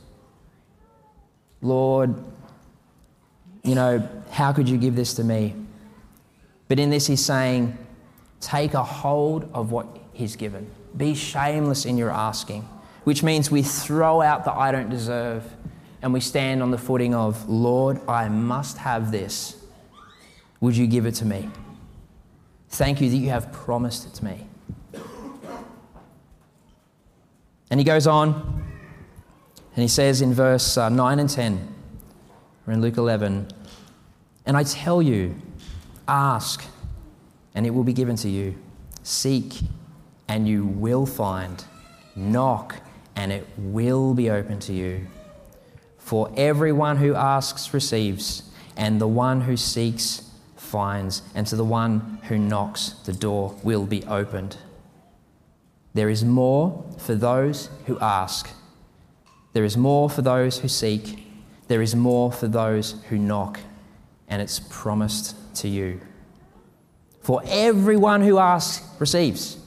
Lord, 1.62 2.16
you 3.64 3.76
know, 3.76 4.10
how 4.32 4.52
could 4.52 4.68
you 4.68 4.78
give 4.78 4.96
this 4.96 5.14
to 5.16 5.24
me? 5.24 5.54
But 6.68 6.80
in 6.80 6.90
this, 6.90 7.06
he's 7.06 7.24
saying, 7.24 7.78
take 8.42 8.74
a 8.74 8.84
hold 8.84 9.48
of 9.54 9.72
what 9.72 9.86
he's 10.14 10.36
given. 10.36 10.68
Be 10.98 11.14
shameless 11.14 11.86
in 11.86 12.00
your 12.00 12.10
asking, 12.10 12.68
which 13.04 13.22
means 13.22 13.52
we 13.52 13.62
throw 13.62 14.22
out 14.24 14.44
the 14.44 14.52
I 14.52 14.72
don't 14.72 14.90
deserve 14.90 15.44
and 16.04 16.12
we 16.12 16.20
stand 16.20 16.62
on 16.62 16.70
the 16.70 16.78
footing 16.78 17.16
of, 17.16 17.48
Lord, 17.48 18.00
I 18.10 18.28
must 18.28 18.78
have 18.78 19.10
this. 19.10 19.56
Would 20.60 20.76
you 20.76 20.86
give 20.86 21.06
it 21.06 21.16
to 21.16 21.26
me? 21.26 21.50
Thank 22.68 23.00
you 23.00 23.10
that 23.10 23.16
you 23.16 23.30
have 23.30 23.54
promised 23.54 24.06
it 24.06 24.14
to 24.16 24.26
me. 24.26 24.48
And 27.72 27.80
he 27.80 27.86
goes 27.86 28.06
on 28.06 28.66
and 29.76 29.82
he 29.82 29.88
says 29.88 30.22
in 30.22 30.34
verse 30.34 30.78
uh, 30.78 30.90
9 30.90 31.20
and 31.20 31.30
10, 31.30 31.74
or 32.68 32.74
in 32.74 32.82
Luke 32.82 32.98
11, 32.98 33.48
and 34.46 34.58
I 34.58 34.64
tell 34.64 35.02
you, 35.02 35.34
ask 36.06 36.66
and 37.56 37.66
it 37.66 37.70
will 37.70 37.86
be 37.86 37.94
given 37.94 38.18
to 38.18 38.30
you, 38.30 38.56
seek 39.04 39.62
and 40.28 40.50
you 40.50 40.66
will 40.66 41.06
find, 41.06 41.64
knock 42.14 42.76
and 43.16 43.32
it 43.32 43.48
will 43.58 44.14
be 44.14 44.30
open 44.30 44.60
to 44.60 44.74
you. 44.74 45.08
For 46.04 46.30
everyone 46.36 46.98
who 46.98 47.16
asks 47.16 47.74
receives, 47.74 48.44
and 48.76 49.00
the 49.00 49.08
one 49.08 49.42
who 49.42 49.56
seeks 49.56 50.30
finds, 50.58 51.22
and 51.34 51.48
to 51.48 51.56
the 51.56 51.64
one 51.64 52.20
who 52.24 52.38
knocks, 52.38 52.90
the 53.06 53.14
door 53.14 53.56
will 53.64 53.86
be 53.86 54.04
opened. 54.04 54.58
There 55.94 56.10
is 56.10 56.26
more 56.26 56.84
for 56.98 57.16
those 57.16 57.70
who 57.86 57.98
ask. 58.00 58.50
There 59.54 59.64
is 59.64 59.78
more 59.78 60.10
for 60.10 60.22
those 60.22 60.60
who 60.60 60.68
seek. 60.68 61.26
There 61.70 61.82
is 61.82 61.96
more 61.96 62.34
for 62.34 62.50
those 62.50 62.96
who 63.08 63.18
knock, 63.18 63.62
and 64.28 64.42
it's 64.42 64.60
promised 64.60 65.38
to 65.56 65.70
you. 65.70 66.02
For 67.22 67.42
everyone 67.48 68.24
who 68.24 68.40
asks 68.40 68.86
receives. 69.00 69.58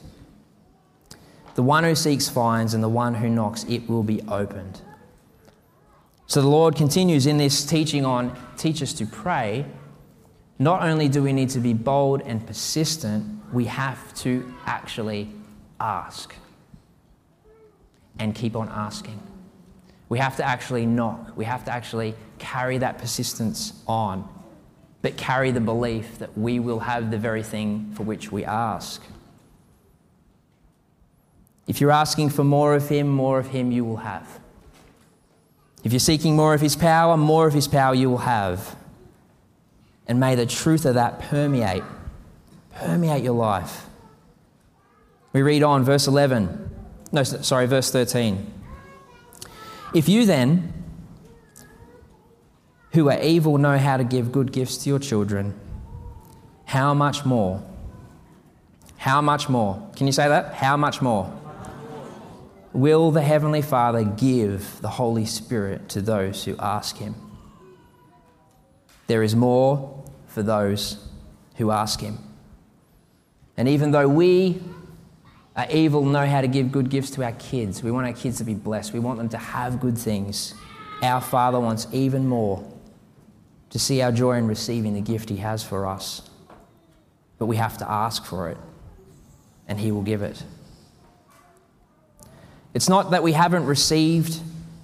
The 1.55 1.63
one 1.63 1.83
who 1.83 1.95
seeks 1.95 2.29
finds, 2.29 2.75
and 2.75 2.83
the 2.83 2.89
one 2.89 3.15
who 3.15 3.27
knocks, 3.27 3.63
it 3.63 3.89
will 3.89 4.03
be 4.03 4.21
opened. 4.27 4.81
So 6.27 6.41
the 6.41 6.49
Lord 6.49 6.75
continues 6.75 7.25
in 7.25 7.37
this 7.37 7.65
teaching 7.65 8.05
on 8.05 8.37
teach 8.57 8.81
us 8.83 8.91
to 8.93 9.05
pray 9.05 9.65
not 10.59 10.81
only 10.81 11.07
do 11.07 11.23
we 11.23 11.33
need 11.33 11.49
to 11.51 11.59
be 11.59 11.73
bold 11.73 12.21
and 12.21 12.45
persistent, 12.45 13.41
we 13.53 13.65
have 13.65 14.13
to 14.15 14.53
actually 14.65 15.29
ask 15.79 16.35
and 18.19 18.33
keep 18.35 18.55
on 18.55 18.67
asking. 18.69 19.21
We 20.09 20.19
have 20.19 20.35
to 20.37 20.43
actually 20.43 20.85
knock. 20.85 21.37
We 21.37 21.45
have 21.45 21.63
to 21.65 21.71
actually 21.71 22.15
carry 22.39 22.77
that 22.79 22.97
persistence 22.97 23.73
on, 23.87 24.27
but 25.01 25.15
carry 25.15 25.51
the 25.51 25.61
belief 25.61 26.17
that 26.19 26.37
we 26.37 26.59
will 26.59 26.79
have 26.79 27.11
the 27.11 27.17
very 27.17 27.43
thing 27.43 27.93
for 27.93 28.03
which 28.03 28.31
we 28.31 28.43
ask. 28.43 29.03
If 31.67 31.79
you're 31.79 31.91
asking 31.91 32.29
for 32.29 32.43
more 32.43 32.73
of 32.73 32.89
Him, 32.89 33.07
more 33.07 33.39
of 33.39 33.47
Him 33.47 33.71
you 33.71 33.85
will 33.85 33.97
have. 33.97 34.39
If 35.87 35.93
you're 35.93 36.01
seeking 36.01 36.35
more 36.35 36.53
of 36.53 36.59
His 36.59 36.75
power, 36.75 37.15
more 37.15 37.47
of 37.47 37.53
His 37.53 37.65
power 37.65 37.95
you 37.95 38.09
will 38.09 38.17
have. 38.17 38.75
And 40.05 40.19
may 40.19 40.35
the 40.35 40.45
truth 40.45 40.85
of 40.85 40.95
that 40.95 41.19
permeate, 41.21 41.81
permeate 42.75 43.23
your 43.23 43.35
life. 43.35 43.85
We 45.31 45.43
read 45.43 45.63
on, 45.63 45.85
verse 45.85 46.05
11. 46.05 46.71
No, 47.13 47.23
sorry, 47.23 47.67
verse 47.67 47.89
13. 47.89 48.51
If 49.95 50.09
you 50.09 50.25
then, 50.25 50.73
who 52.91 53.09
are 53.09 53.21
evil, 53.21 53.57
know 53.57 53.77
how 53.77 53.95
to 53.95 54.03
give 54.03 54.33
good 54.33 54.51
gifts 54.51 54.75
to 54.79 54.89
your 54.89 54.99
children, 54.99 55.57
how 56.65 56.93
much 56.93 57.23
more? 57.23 57.63
How 58.97 59.21
much 59.21 59.47
more? 59.47 59.81
Can 59.95 60.05
you 60.05 60.11
say 60.11 60.27
that? 60.27 60.53
How 60.55 60.75
much 60.75 61.01
more? 61.01 61.31
Will 62.73 63.11
the 63.11 63.21
Heavenly 63.21 63.61
Father 63.61 64.03
give 64.03 64.81
the 64.81 64.89
Holy 64.89 65.25
Spirit 65.25 65.89
to 65.89 66.01
those 66.01 66.43
who 66.43 66.55
ask 66.57 66.97
Him? 66.97 67.15
There 69.07 69.23
is 69.23 69.35
more 69.35 70.03
for 70.27 70.43
those 70.43 71.07
who 71.55 71.71
ask 71.71 72.01
Him. 72.01 72.19
And 73.55 73.67
even 73.67 73.91
though 73.91 74.07
we 74.07 74.61
are 75.55 75.65
evil, 75.71 76.05
know 76.05 76.25
how 76.25 76.41
to 76.41 76.47
give 76.47 76.71
good 76.71 76.89
gifts 76.89 77.09
to 77.11 77.23
our 77.23 77.31
kids, 77.31 77.81
we 77.81 77.89
want 77.89 78.05
our 78.05 78.13
kids 78.13 78.37
to 78.37 78.43
be 78.43 78.53
blessed, 78.53 78.93
we 78.93 78.99
want 78.99 79.17
them 79.17 79.29
to 79.29 79.37
have 79.37 79.79
good 79.79 79.97
things. 79.97 80.53
Our 81.01 81.21
Father 81.21 81.59
wants 81.59 81.87
even 81.91 82.27
more 82.27 82.63
to 83.69 83.79
see 83.79 84.01
our 84.01 84.11
joy 84.11 84.33
in 84.33 84.47
receiving 84.47 84.93
the 84.93 85.01
gift 85.01 85.29
He 85.29 85.37
has 85.37 85.63
for 85.63 85.87
us. 85.87 86.29
But 87.39 87.45
we 87.47 87.55
have 87.55 87.77
to 87.79 87.89
ask 87.89 88.25
for 88.25 88.49
it, 88.49 88.57
and 89.67 89.79
He 89.79 89.91
will 89.91 90.03
give 90.03 90.21
it. 90.21 90.43
It's 92.77 92.87
not 92.87 93.09
that 93.09 93.23
we 93.23 93.31
haven't 93.31 93.65
received 93.65 94.39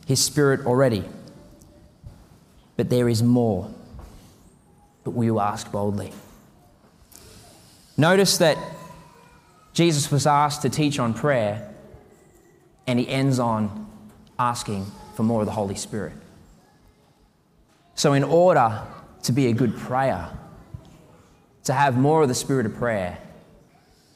His 0.07 0.19
Spirit 0.19 0.65
already, 0.65 1.03
but 2.75 2.89
there 2.89 3.07
is 3.07 3.21
more 3.21 3.71
but 5.03 5.12
we 5.12 5.29
will 5.29 5.39
ask 5.39 5.71
boldly. 5.71 6.12
Notice 7.95 8.39
that 8.39 8.57
Jesus 9.73 10.12
was 10.12 10.25
asked 10.25 10.63
to 10.63 10.71
teach 10.71 10.97
on 10.97 11.13
prayer, 11.13 11.71
and 12.88 12.97
he 12.97 13.07
ends 13.07 13.38
on 13.38 13.88
asking 14.39 14.88
for 15.13 15.21
more 15.21 15.41
of 15.41 15.45
the 15.45 15.51
Holy 15.51 15.75
Spirit. 15.75 16.13
So, 17.93 18.13
in 18.13 18.23
order 18.23 18.81
to 19.21 19.31
be 19.31 19.45
a 19.50 19.53
good 19.53 19.77
prayer, 19.77 20.29
to 21.65 21.73
have 21.73 21.95
more 21.95 22.23
of 22.23 22.27
the 22.27 22.33
spirit 22.33 22.65
of 22.65 22.73
prayer, 22.73 23.19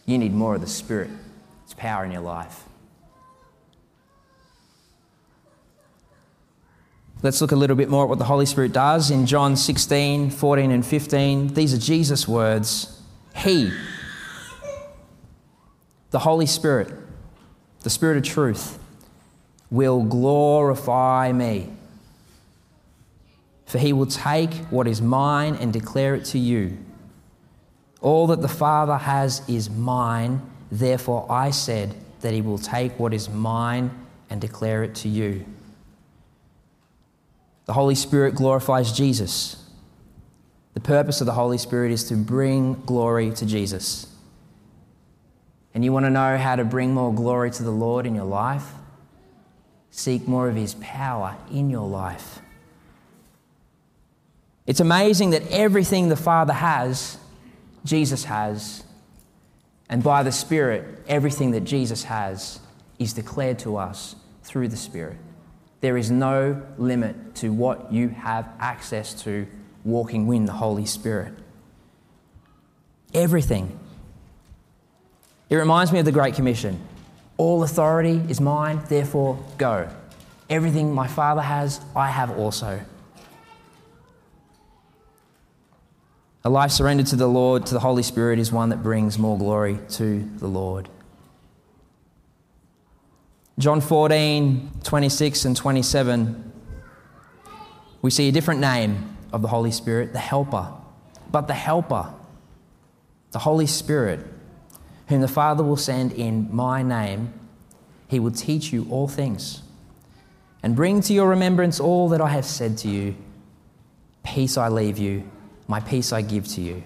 you 0.08 0.18
need 0.18 0.34
more 0.34 0.56
of 0.56 0.62
the 0.62 0.68
Spirit, 0.68 1.12
its 1.64 1.76
power 1.76 2.04
in 2.04 2.12
your 2.12 2.24
life. 2.24 2.67
Let's 7.24 7.42
look 7.42 7.52
a 7.52 7.56
little 7.56 7.76
bit 7.76 7.90
more 7.90 8.04
at 8.04 8.10
what 8.10 8.20
the 8.20 8.26
Holy 8.26 8.46
Spirit 8.46 8.74
does 8.74 9.10
in 9.10 9.26
John 9.26 9.56
16, 9.56 10.30
14, 10.30 10.70
and 10.70 10.86
15. 10.86 11.48
These 11.56 11.74
are 11.74 11.80
Jesus' 11.80 12.28
words. 12.28 13.02
He, 13.36 13.72
the 16.12 16.20
Holy 16.20 16.46
Spirit, 16.46 16.94
the 17.82 17.90
Spirit 17.90 18.18
of 18.18 18.24
truth, 18.24 18.78
will 19.72 20.04
glorify 20.04 21.32
me. 21.32 21.70
For 23.66 23.80
he 23.80 23.94
will 23.94 24.06
take 24.06 24.54
what 24.70 24.88
is 24.88 25.02
mine 25.02 25.56
and 25.56 25.74
declare 25.74 26.14
it 26.14 26.24
to 26.26 26.40
you. 26.40 26.78
All 28.00 28.28
that 28.28 28.42
the 28.44 28.48
Father 28.48 28.96
has 28.96 29.42
is 29.50 29.72
mine, 29.72 30.42
therefore 30.72 31.26
I 31.32 31.50
said 31.50 31.96
that 32.22 32.34
he 32.34 32.42
will 32.42 32.60
take 32.60 33.00
what 33.00 33.12
is 33.12 33.28
mine 33.28 33.90
and 34.30 34.40
declare 34.40 34.84
it 34.84 34.94
to 34.96 35.10
you. 35.10 35.46
The 37.68 37.74
Holy 37.74 37.96
Spirit 37.96 38.34
glorifies 38.34 38.92
Jesus. 38.92 39.62
The 40.74 40.80
purpose 40.80 41.22
of 41.22 41.28
the 41.28 41.34
Holy 41.34 41.58
Spirit 41.58 41.92
is 41.92 42.06
to 42.06 42.16
bring 42.16 42.82
glory 42.86 43.32
to 43.32 43.46
Jesus. 43.46 44.08
And 45.74 45.84
you 45.84 45.92
want 45.92 46.06
to 46.06 46.10
know 46.10 46.38
how 46.38 46.56
to 46.56 46.64
bring 46.64 46.94
more 46.94 47.14
glory 47.14 47.52
to 47.52 47.64
the 47.64 47.72
Lord 47.72 48.06
in 48.06 48.16
your 48.16 48.26
life? 48.26 48.72
Seek 49.92 50.28
more 50.28 50.48
of 50.48 50.56
His 50.56 50.76
power 50.76 51.36
in 51.52 51.70
your 51.70 51.88
life. 51.88 52.40
It's 54.66 54.80
amazing 54.80 55.32
that 55.32 55.44
everything 55.52 56.10
the 56.10 56.16
Father 56.16 56.54
has, 56.54 57.18
Jesus 57.84 58.24
has. 58.26 58.84
And 59.90 60.04
by 60.04 60.24
the 60.24 60.32
Spirit, 60.32 61.04
everything 61.08 61.52
that 61.52 61.62
Jesus 61.62 62.04
has 62.06 62.60
is 62.98 63.14
declared 63.14 63.60
to 63.60 63.78
us 63.78 64.16
through 64.44 64.70
the 64.70 64.78
Spirit. 64.78 65.18
There 65.82 65.98
is 65.98 66.10
no 66.10 66.62
limit 66.78 67.36
to 67.36 67.54
what 67.54 67.92
you 67.92 68.10
have 68.10 68.48
access 68.60 69.14
to 69.24 69.48
walking 69.84 70.32
in 70.34 70.46
the 70.46 70.54
Holy 70.54 70.86
Spirit. 70.86 71.34
Everything. 73.14 73.80
It 75.50 75.56
reminds 75.56 75.92
me 75.92 76.00
of 76.00 76.06
the 76.06 76.12
Great 76.12 76.36
Commission. 76.36 76.80
All 77.38 77.64
authority 77.64 78.22
is 78.28 78.42
mine, 78.42 78.82
therefore 78.90 79.44
go. 79.58 79.90
Everything 80.50 80.94
my 80.94 81.08
Father 81.08 81.42
has, 81.42 81.80
I 81.96 82.10
have 82.10 82.32
also. 82.32 82.82
A 86.44 86.50
life 86.50 86.72
surrendered 86.72 87.08
to 87.08 87.16
the 87.16 87.28
Lord, 87.28 87.66
to 87.68 87.74
the 87.74 87.80
Holy 87.80 88.04
Spirit, 88.04 88.40
is 88.40 88.52
one 88.52 88.70
that 88.70 88.82
brings 88.82 89.20
more 89.20 89.38
glory 89.38 89.80
to 89.92 90.30
the 90.38 90.48
Lord. 90.48 90.90
John 93.60 93.82
14, 93.82 94.70
26 94.84 95.46
and 95.46 95.58
27, 95.58 96.54
we 98.04 98.12
see 98.12 98.30
a 98.30 98.32
different 98.32 98.62
name 98.62 99.18
of 99.34 99.42
the 99.42 99.48
Holy 99.48 99.72
Spirit, 99.72 100.14
the 100.14 100.20
Helper. 100.20 100.72
But 101.32 101.48
the 101.48 101.56
Helper, 101.56 102.14
the 103.32 103.40
Holy 103.40 103.66
Spirit, 103.66 104.20
whom 105.08 105.22
the 105.22 105.28
Father 105.28 105.64
will 105.64 105.76
send 105.76 106.12
in 106.12 106.54
my 106.56 106.84
name, 106.84 107.34
he 108.08 108.20
will 108.20 108.32
teach 108.32 108.72
you 108.72 108.86
all 108.92 109.08
things 109.08 109.64
and 110.62 110.76
bring 110.76 111.02
to 111.02 111.14
your 111.14 111.28
remembrance 111.28 111.80
all 111.80 112.10
that 112.10 112.22
I 112.22 112.30
have 112.30 112.46
said 112.46 112.78
to 112.80 112.88
you. 112.88 113.16
Peace 114.24 114.56
I 114.56 114.70
leave 114.70 115.00
you, 115.00 115.28
my 115.68 115.80
peace 115.80 116.14
I 116.14 116.22
give 116.22 116.48
to 116.50 116.62
you. 116.62 116.84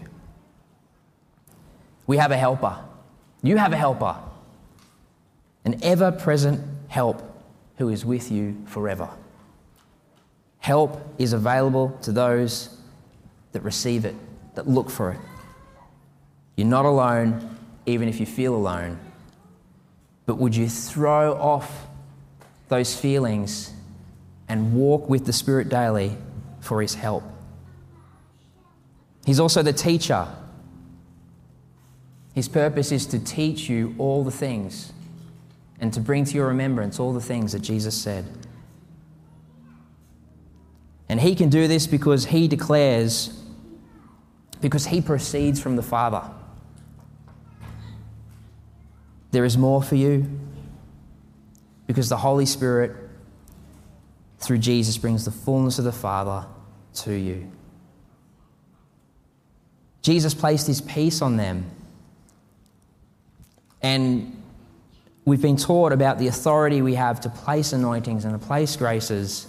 We 2.07 2.15
have 2.15 2.31
a 2.31 2.37
helper. 2.37 2.77
You 3.43 3.57
have 3.57 3.73
a 3.73 3.77
helper 3.77 4.15
an 5.65 5.79
ever 5.83 6.11
present 6.11 6.59
help 6.87 7.21
who 7.77 7.89
is 7.89 8.05
with 8.05 8.31
you 8.31 8.57
forever. 8.65 9.09
Help 10.59 11.01
is 11.17 11.33
available 11.33 11.97
to 12.03 12.11
those 12.11 12.77
that 13.51 13.61
receive 13.61 14.05
it, 14.05 14.15
that 14.55 14.67
look 14.67 14.89
for 14.89 15.11
it. 15.11 15.19
You're 16.55 16.67
not 16.67 16.85
alone, 16.85 17.57
even 17.85 18.07
if 18.07 18.19
you 18.19 18.25
feel 18.25 18.55
alone. 18.55 18.99
But 20.25 20.35
would 20.35 20.55
you 20.55 20.69
throw 20.69 21.33
off 21.33 21.87
those 22.69 22.95
feelings 22.95 23.73
and 24.47 24.73
walk 24.73 25.09
with 25.09 25.25
the 25.25 25.33
Spirit 25.33 25.69
daily 25.69 26.15
for 26.59 26.81
His 26.81 26.93
help? 26.93 27.23
He's 29.25 29.39
also 29.39 29.63
the 29.63 29.73
teacher. 29.73 30.27
His 32.33 32.47
purpose 32.47 32.91
is 32.91 33.05
to 33.07 33.19
teach 33.19 33.69
you 33.69 33.95
all 33.97 34.23
the 34.23 34.31
things 34.31 34.93
and 35.81 35.91
to 35.93 35.99
bring 35.99 36.23
to 36.23 36.35
your 36.35 36.47
remembrance 36.47 36.99
all 36.99 37.11
the 37.11 37.19
things 37.19 37.51
that 37.51 37.59
Jesus 37.59 37.99
said. 37.99 38.23
And 41.09 41.19
he 41.19 41.35
can 41.35 41.49
do 41.49 41.67
this 41.67 41.87
because 41.87 42.27
he 42.27 42.47
declares, 42.47 43.43
because 44.61 44.85
he 44.85 45.01
proceeds 45.01 45.59
from 45.59 45.75
the 45.75 45.81
Father. 45.81 46.23
There 49.31 49.43
is 49.43 49.57
more 49.57 49.81
for 49.81 49.95
you 49.95 50.39
because 51.87 52.09
the 52.09 52.17
Holy 52.17 52.45
Spirit, 52.45 52.95
through 54.39 54.59
Jesus, 54.59 54.97
brings 54.97 55.25
the 55.25 55.31
fullness 55.31 55.79
of 55.79 55.85
the 55.85 55.91
Father 55.91 56.45
to 56.93 57.13
you. 57.13 57.51
Jesus 60.01 60.33
placed 60.33 60.67
his 60.67 60.79
peace 60.79 61.21
on 61.21 61.37
them. 61.37 61.69
And 63.81 64.40
We've 65.23 65.41
been 65.41 65.57
taught 65.57 65.91
about 65.91 66.17
the 66.17 66.27
authority 66.27 66.81
we 66.81 66.95
have 66.95 67.21
to 67.21 67.29
place 67.29 67.73
anointings 67.73 68.25
and 68.25 68.39
to 68.39 68.45
place 68.45 68.75
graces, 68.75 69.47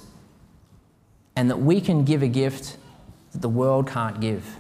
and 1.35 1.49
that 1.51 1.61
we 1.61 1.81
can 1.81 2.05
give 2.05 2.23
a 2.23 2.29
gift 2.29 2.77
that 3.33 3.41
the 3.41 3.49
world 3.49 3.89
can't 3.89 4.21
give. 4.21 4.57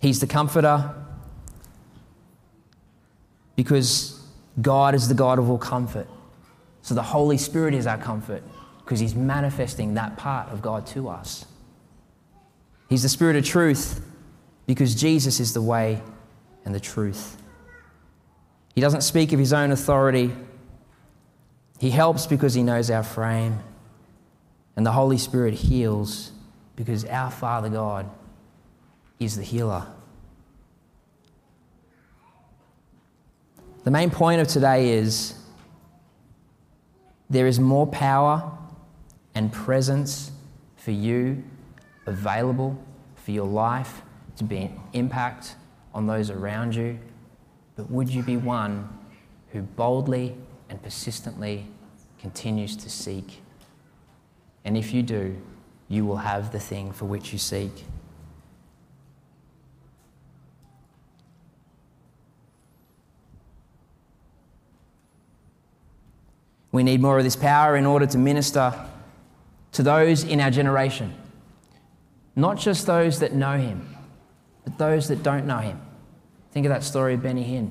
He's 0.00 0.20
the 0.20 0.26
comforter 0.26 0.94
because 3.54 4.22
God 4.60 4.94
is 4.94 5.08
the 5.08 5.14
God 5.14 5.38
of 5.38 5.50
all 5.50 5.58
comfort. 5.58 6.06
So 6.82 6.94
the 6.94 7.02
Holy 7.02 7.36
Spirit 7.36 7.74
is 7.74 7.86
our 7.86 7.98
comfort 7.98 8.42
because 8.78 9.00
He's 9.00 9.14
manifesting 9.14 9.94
that 9.94 10.16
part 10.16 10.48
of 10.50 10.62
God 10.62 10.86
to 10.88 11.08
us. 11.08 11.44
He's 12.88 13.02
the 13.02 13.08
Spirit 13.08 13.36
of 13.36 13.44
truth 13.44 14.00
because 14.66 14.94
Jesus 14.94 15.40
is 15.40 15.52
the 15.52 15.62
way 15.62 16.00
and 16.66 16.74
the 16.74 16.80
truth. 16.80 17.38
He 18.74 18.82
doesn't 18.82 19.00
speak 19.00 19.32
of 19.32 19.38
his 19.38 19.54
own 19.54 19.70
authority. 19.70 20.32
He 21.78 21.90
helps 21.90 22.26
because 22.26 22.52
he 22.52 22.62
knows 22.62 22.90
our 22.90 23.02
frame. 23.02 23.60
And 24.76 24.84
the 24.84 24.92
Holy 24.92 25.16
Spirit 25.16 25.54
heals 25.54 26.32
because 26.74 27.06
our 27.06 27.30
Father 27.30 27.70
God 27.70 28.10
is 29.18 29.36
the 29.36 29.42
healer. 29.42 29.86
The 33.84 33.90
main 33.90 34.10
point 34.10 34.42
of 34.42 34.48
today 34.48 34.90
is 34.90 35.34
there 37.30 37.46
is 37.46 37.58
more 37.58 37.86
power 37.86 38.52
and 39.34 39.52
presence 39.52 40.32
for 40.76 40.90
you 40.90 41.42
available 42.06 42.76
for 43.14 43.30
your 43.30 43.46
life 43.46 44.02
to 44.36 44.44
be 44.44 44.58
an 44.58 44.80
impact 44.92 45.54
on 45.96 46.06
those 46.06 46.28
around 46.28 46.74
you, 46.74 46.98
but 47.74 47.90
would 47.90 48.10
you 48.10 48.22
be 48.22 48.36
one 48.36 48.86
who 49.52 49.62
boldly 49.62 50.36
and 50.68 50.80
persistently 50.82 51.66
continues 52.18 52.76
to 52.76 52.90
seek? 52.90 53.40
And 54.62 54.76
if 54.76 54.92
you 54.92 55.02
do, 55.02 55.34
you 55.88 56.04
will 56.04 56.18
have 56.18 56.52
the 56.52 56.60
thing 56.60 56.92
for 56.92 57.06
which 57.06 57.32
you 57.32 57.38
seek. 57.38 57.72
We 66.72 66.82
need 66.82 67.00
more 67.00 67.16
of 67.16 67.24
this 67.24 67.36
power 67.36 67.74
in 67.74 67.86
order 67.86 68.04
to 68.04 68.18
minister 68.18 68.74
to 69.72 69.82
those 69.82 70.24
in 70.24 70.42
our 70.42 70.50
generation, 70.50 71.14
not 72.34 72.58
just 72.58 72.84
those 72.84 73.20
that 73.20 73.32
know 73.32 73.56
Him, 73.56 73.96
but 74.62 74.76
those 74.76 75.08
that 75.08 75.22
don't 75.22 75.46
know 75.46 75.60
Him. 75.60 75.80
Think 76.56 76.64
of 76.64 76.72
that 76.72 76.84
story 76.84 77.12
of 77.12 77.22
Benny 77.22 77.44
Hinn. 77.44 77.70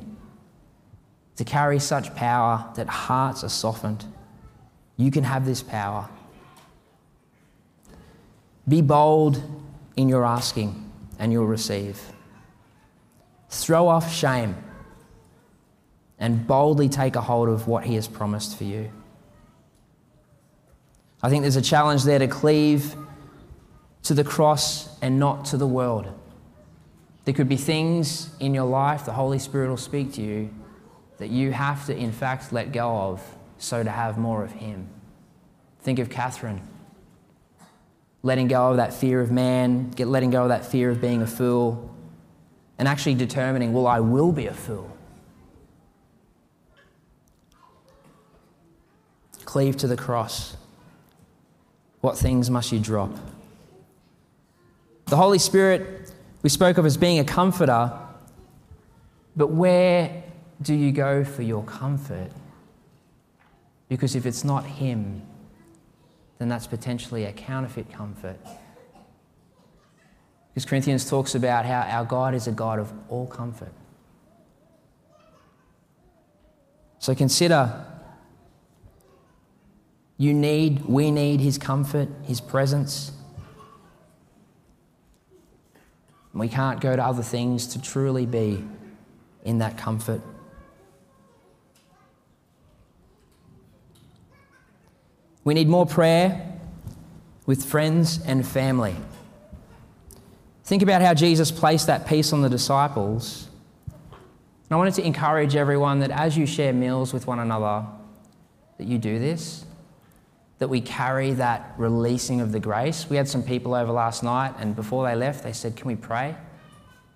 To 1.37 1.43
carry 1.43 1.79
such 1.79 2.13
power 2.13 2.71
that 2.75 2.87
hearts 2.87 3.43
are 3.43 3.49
softened, 3.49 4.05
you 4.95 5.09
can 5.09 5.23
have 5.23 5.43
this 5.43 5.63
power. 5.63 6.07
Be 8.67 8.83
bold 8.83 9.41
in 9.97 10.07
your 10.07 10.23
asking, 10.23 10.87
and 11.17 11.31
you'll 11.31 11.47
receive. 11.47 11.99
Throw 13.49 13.87
off 13.87 14.13
shame 14.13 14.55
and 16.19 16.45
boldly 16.45 16.87
take 16.87 17.15
a 17.15 17.21
hold 17.21 17.49
of 17.49 17.67
what 17.67 17.85
He 17.85 17.95
has 17.95 18.07
promised 18.07 18.55
for 18.55 18.65
you. 18.65 18.91
I 21.23 21.29
think 21.29 21.41
there's 21.41 21.55
a 21.55 21.61
challenge 21.63 22.03
there 22.03 22.19
to 22.19 22.27
cleave 22.27 22.95
to 24.03 24.13
the 24.13 24.23
cross 24.23 24.95
and 25.01 25.19
not 25.19 25.45
to 25.45 25.57
the 25.57 25.65
world. 25.65 26.13
There 27.25 27.33
could 27.33 27.49
be 27.49 27.57
things 27.57 28.29
in 28.39 28.53
your 28.53 28.65
life, 28.65 29.05
the 29.05 29.13
Holy 29.13 29.39
Spirit 29.39 29.69
will 29.69 29.77
speak 29.77 30.13
to 30.13 30.21
you, 30.21 30.53
that 31.17 31.31
you 31.31 31.51
have 31.51 31.85
to, 31.87 31.97
in 31.97 32.11
fact, 32.11 32.53
let 32.53 32.71
go 32.71 32.95
of 32.95 33.37
so 33.57 33.83
to 33.83 33.89
have 33.89 34.17
more 34.17 34.43
of 34.43 34.51
Him. 34.51 34.87
Think 35.81 35.97
of 35.97 36.09
Catherine. 36.09 36.61
Letting 38.21 38.47
go 38.47 38.71
of 38.71 38.77
that 38.77 38.93
fear 38.93 39.21
of 39.21 39.31
man, 39.31 39.89
get 39.91 40.07
letting 40.07 40.29
go 40.29 40.43
of 40.43 40.49
that 40.49 40.65
fear 40.65 40.91
of 40.91 41.01
being 41.01 41.23
a 41.23 41.27
fool, 41.27 41.95
and 42.77 42.87
actually 42.87 43.15
determining, 43.15 43.73
well, 43.73 43.87
I 43.87 43.99
will 43.99 44.31
be 44.31 44.45
a 44.45 44.53
fool. 44.53 44.95
Cleave 49.45 49.77
to 49.77 49.87
the 49.87 49.97
cross. 49.97 50.57
What 52.01 52.17
things 52.17 52.51
must 52.51 52.71
you 52.71 52.79
drop? 52.79 53.11
The 55.05 55.15
Holy 55.15 55.39
Spirit 55.39 56.11
we 56.45 56.49
spoke 56.49 56.77
of 56.77 56.85
as 56.85 56.95
being 56.95 57.17
a 57.17 57.23
comforter, 57.23 57.91
but 59.35 59.47
where 59.47 60.23
do 60.61 60.75
you 60.75 60.91
go 60.91 61.23
for 61.23 61.41
your 61.41 61.63
comfort? 61.63 62.29
Because 63.89 64.15
if 64.15 64.27
it's 64.27 64.43
not 64.43 64.63
Him, 64.63 65.23
then 66.37 66.47
that's 66.47 66.67
potentially 66.67 67.23
a 67.23 67.31
counterfeit 67.31 67.91
comfort. 67.91 68.37
Because 70.49 70.65
Corinthians 70.65 71.09
talks 71.09 71.33
about 71.33 71.65
how 71.65 71.81
our 71.81 72.05
God 72.05 72.35
is 72.35 72.45
a 72.45 72.51
God 72.51 72.77
of 72.77 72.93
all 73.09 73.25
comfort. 73.25 73.73
So 76.99 77.15
consider 77.15 77.87
you 80.19 80.31
need, 80.31 80.85
we 80.85 81.09
need 81.09 81.39
His 81.39 81.57
comfort, 81.57 82.07
His 82.21 82.39
presence. 82.39 83.13
We 86.35 86.49
can't 86.49 86.81
go 86.81 86.95
to 86.95 87.03
other 87.03 87.23
things 87.23 87.65
to 87.67 87.81
truly 87.81 88.25
be 88.25 88.63
in 89.45 89.59
that 89.59 89.77
comfort. 89.77 90.21
We 95.45 95.53
need 95.53 95.69
more 95.69 95.85
prayer 95.85 96.53
with 97.45 97.63
friends 97.63 98.19
and 98.25 98.45
family. 98.45 98.95
Think 100.65 100.81
about 100.81 101.01
how 101.01 101.13
Jesus 101.13 101.51
placed 101.51 101.87
that 101.87 102.07
peace 102.07 102.33
on 102.33 102.41
the 102.41 102.49
disciples. 102.49 103.47
And 103.87 104.71
I 104.71 104.75
wanted 104.75 104.95
to 104.95 105.05
encourage 105.05 105.55
everyone 105.55 105.99
that 105.99 106.11
as 106.11 106.35
you 106.35 106.45
share 106.45 106.73
meals 106.73 107.13
with 107.13 107.27
one 107.27 107.39
another, 107.39 107.85
that 108.77 108.87
you 108.87 108.97
do 108.97 109.19
this 109.19 109.63
that 110.59 110.69
we 110.69 110.79
carry 110.81 111.33
that 111.33 111.73
releasing 111.77 112.41
of 112.41 112.51
the 112.51 112.59
grace. 112.59 113.09
We 113.09 113.17
had 113.17 113.27
some 113.27 113.43
people 113.43 113.73
over 113.73 113.91
last 113.91 114.23
night, 114.23 114.53
and 114.57 114.75
before 114.75 115.05
they 115.05 115.15
left, 115.15 115.43
they 115.43 115.53
said, 115.53 115.75
Can 115.75 115.87
we 115.87 115.95
pray? 115.95 116.35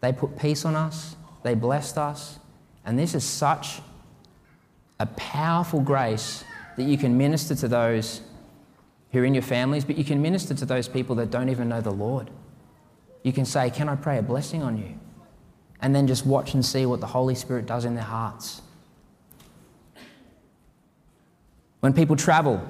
They 0.02 0.12
put 0.12 0.38
peace 0.38 0.66
on 0.66 0.76
us, 0.76 1.16
they 1.44 1.54
blessed 1.56 1.98
us. 1.98 2.40
And 2.86 2.98
this 2.98 3.14
is 3.14 3.24
such 3.24 3.82
a 5.00 5.06
powerful 5.06 5.80
grace 5.80 6.44
that 6.76 6.84
you 6.84 6.98
can 6.98 7.18
minister 7.18 7.56
to 7.56 7.68
those 7.68 8.22
who 9.12 9.20
are 9.20 9.26
in 9.26 9.34
your 9.34 9.44
families, 9.44 9.86
but 9.86 9.98
you 9.98 10.04
can 10.04 10.22
minister 10.22 10.54
to 10.54 10.66
those 10.66 10.88
people 10.88 11.16
that 11.16 11.32
don't 11.32 11.50
even 11.50 11.70
know 11.70 11.82
the 11.82 11.92
Lord. 11.92 12.30
You 13.24 13.34
can 13.34 13.46
say, 13.46 13.70
Can 13.70 13.90
I 13.90 13.96
pray 13.96 14.18
a 14.18 14.22
blessing 14.22 14.64
on 14.64 14.78
you? 14.78 15.00
And 15.82 15.96
then 15.96 16.08
just 16.08 16.26
watch 16.26 16.54
and 16.54 16.66
see 16.66 16.86
what 16.86 17.00
the 17.00 17.08
Holy 17.08 17.36
Spirit 17.36 17.66
does 17.66 17.86
in 17.86 17.96
their 17.96 18.04
hearts. 18.04 18.62
When 21.80 21.94
people 21.94 22.18
travel, 22.18 22.62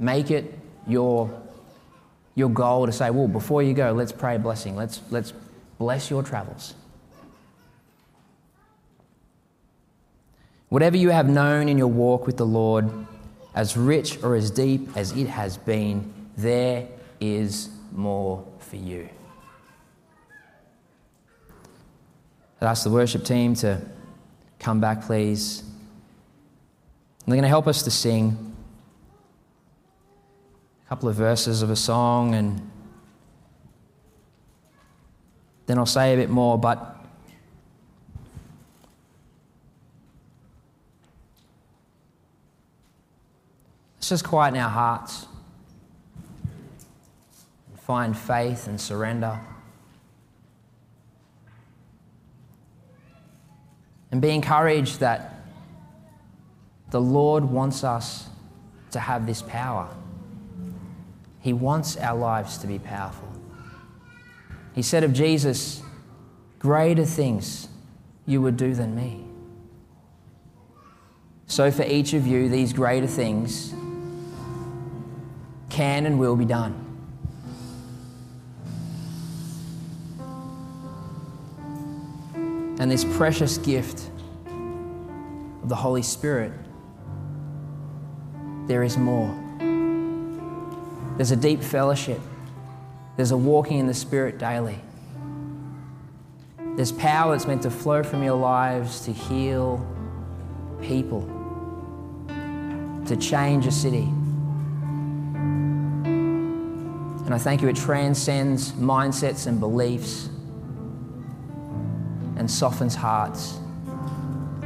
make 0.00 0.30
it 0.30 0.58
your, 0.86 1.30
your 2.34 2.48
goal 2.48 2.86
to 2.86 2.92
say, 2.92 3.10
Well, 3.10 3.28
before 3.28 3.62
you 3.62 3.74
go, 3.74 3.92
let's 3.92 4.12
pray 4.12 4.36
a 4.36 4.38
blessing. 4.38 4.74
Let's, 4.74 5.00
let's 5.10 5.32
bless 5.78 6.10
your 6.10 6.22
travels. 6.22 6.74
Whatever 10.70 10.96
you 10.96 11.10
have 11.10 11.28
known 11.28 11.68
in 11.68 11.78
your 11.78 11.88
walk 11.88 12.26
with 12.26 12.36
the 12.36 12.46
Lord, 12.46 12.88
as 13.54 13.76
rich 13.76 14.22
or 14.22 14.36
as 14.36 14.50
deep 14.50 14.88
as 14.96 15.12
it 15.12 15.26
has 15.26 15.56
been, 15.56 16.12
there 16.36 16.86
is 17.20 17.68
more 17.92 18.46
for 18.60 18.76
you. 18.76 19.08
I'd 22.60 22.66
ask 22.66 22.84
the 22.84 22.90
worship 22.90 23.24
team 23.24 23.54
to 23.56 23.80
come 24.58 24.80
back, 24.80 25.02
please. 25.02 25.60
And 25.60 27.26
they're 27.26 27.36
going 27.36 27.42
to 27.42 27.48
help 27.48 27.66
us 27.66 27.82
to 27.82 27.90
sing 27.90 28.49
couple 30.90 31.08
of 31.08 31.14
verses 31.14 31.62
of 31.62 31.70
a 31.70 31.76
song, 31.76 32.34
and 32.34 32.68
then 35.66 35.78
I'll 35.78 35.86
say 35.86 36.14
a 36.14 36.16
bit 36.16 36.30
more, 36.30 36.58
but 36.58 36.96
let's 43.94 44.08
just 44.08 44.24
quieten 44.24 44.58
our 44.58 44.68
hearts 44.68 45.28
and 47.70 47.78
find 47.78 48.18
faith 48.18 48.66
and 48.66 48.80
surrender. 48.80 49.38
And 54.10 54.20
be 54.20 54.30
encouraged 54.30 54.98
that 54.98 55.36
the 56.90 57.00
Lord 57.00 57.44
wants 57.44 57.84
us 57.84 58.28
to 58.90 58.98
have 58.98 59.24
this 59.28 59.40
power. 59.40 59.88
He 61.40 61.52
wants 61.52 61.96
our 61.96 62.16
lives 62.16 62.58
to 62.58 62.66
be 62.66 62.78
powerful. 62.78 63.28
He 64.74 64.82
said 64.82 65.04
of 65.04 65.12
Jesus, 65.12 65.82
Greater 66.58 67.04
things 67.04 67.68
you 68.26 68.42
would 68.42 68.56
do 68.56 68.74
than 68.74 68.94
me. 68.94 69.24
So, 71.46 71.70
for 71.70 71.82
each 71.82 72.12
of 72.12 72.26
you, 72.26 72.48
these 72.48 72.72
greater 72.72 73.06
things 73.06 73.74
can 75.70 76.06
and 76.06 76.18
will 76.18 76.36
be 76.36 76.44
done. 76.44 76.90
and 82.80 82.90
this 82.90 83.04
precious 83.04 83.58
gift 83.58 84.10
of 85.62 85.68
the 85.68 85.76
Holy 85.76 86.02
Spirit, 86.02 86.50
there 88.66 88.82
is 88.82 88.96
more. 88.96 89.49
There's 91.20 91.32
a 91.32 91.36
deep 91.36 91.62
fellowship, 91.62 92.18
there's 93.16 93.30
a 93.30 93.36
walking 93.36 93.78
in 93.78 93.86
the 93.86 93.92
Spirit 93.92 94.38
daily. 94.38 94.78
There's 96.76 96.92
power 96.92 97.32
that's 97.32 97.46
meant 97.46 97.60
to 97.64 97.70
flow 97.70 98.02
from 98.02 98.22
your 98.22 98.36
lives 98.36 99.04
to 99.04 99.12
heal 99.12 99.86
people, 100.80 101.20
to 102.26 103.16
change 103.20 103.66
a 103.66 103.70
city. 103.70 104.08
And 107.26 107.34
I 107.34 107.38
thank 107.38 107.60
you, 107.60 107.68
it 107.68 107.76
transcends 107.76 108.72
mindsets 108.72 109.46
and 109.46 109.60
beliefs 109.60 110.30
and 112.38 112.50
softens 112.50 112.94
hearts. 112.94 113.58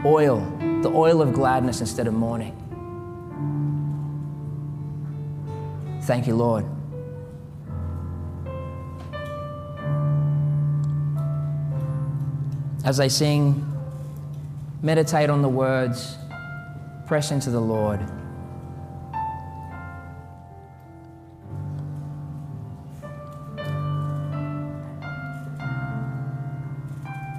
Oil, 0.04 0.38
the 0.82 0.92
oil 0.94 1.20
of 1.20 1.32
gladness 1.32 1.80
instead 1.80 2.06
of 2.06 2.14
mourning. 2.14 2.63
Thank 6.04 6.26
you, 6.26 6.36
Lord. 6.36 6.66
As 12.84 12.98
they 12.98 13.08
sing, 13.08 13.66
meditate 14.82 15.30
on 15.30 15.40
the 15.40 15.48
words, 15.48 16.18
press 17.06 17.30
into 17.30 17.50
the 17.50 17.60
Lord. 17.60 18.00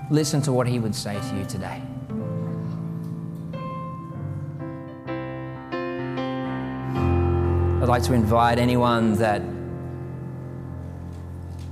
Listen 0.10 0.42
to 0.42 0.52
what 0.52 0.66
he 0.66 0.80
would 0.80 0.96
say 0.96 1.20
to 1.20 1.36
you 1.38 1.46
today. 1.46 1.84
Like 7.96 8.04
to 8.04 8.14
invite 8.14 8.60
anyone 8.60 9.16
that 9.16 9.42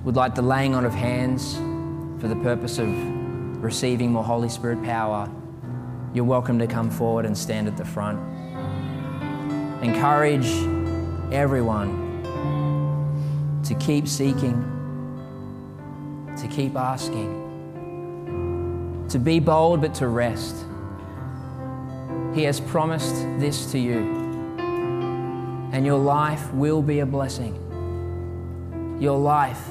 would 0.05 0.15
like 0.15 0.33
the 0.35 0.41
laying 0.41 0.73
on 0.73 0.85
of 0.85 0.93
hands 0.93 1.55
for 2.21 2.29
the 2.29 2.35
purpose 2.37 2.79
of 2.79 2.87
receiving 3.61 4.13
more 4.13 4.23
Holy 4.23 4.47
Spirit 4.47 4.81
power. 4.83 5.29
You're 6.13 6.23
welcome 6.23 6.57
to 6.59 6.65
come 6.65 6.89
forward 6.89 7.25
and 7.25 7.37
stand 7.37 7.67
at 7.67 7.75
the 7.75 7.83
front. 7.83 8.19
Encourage 9.83 10.47
everyone 11.33 11.91
to 13.65 13.75
keep 13.75 14.07
seeking, 14.07 14.63
to 16.37 16.47
keep 16.47 16.77
asking 16.77 17.41
to 19.09 19.19
be 19.19 19.41
bold, 19.41 19.81
but 19.81 19.93
to 19.95 20.07
rest. 20.07 20.55
He 22.33 22.43
has 22.43 22.61
promised 22.61 23.13
this 23.39 23.69
to 23.73 23.77
you, 23.77 24.22
and 25.73 25.85
your 25.87 25.97
life 25.97 26.53
will 26.53 26.83
be 26.83 26.99
a 26.99 27.05
blessing. 27.05 27.55
Your 29.01 29.17
life. 29.17 29.67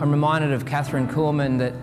I'm 0.00 0.10
reminded 0.10 0.50
of 0.50 0.64
Kathryn 0.64 1.08
Kuhlman 1.08 1.58
that 1.60 1.74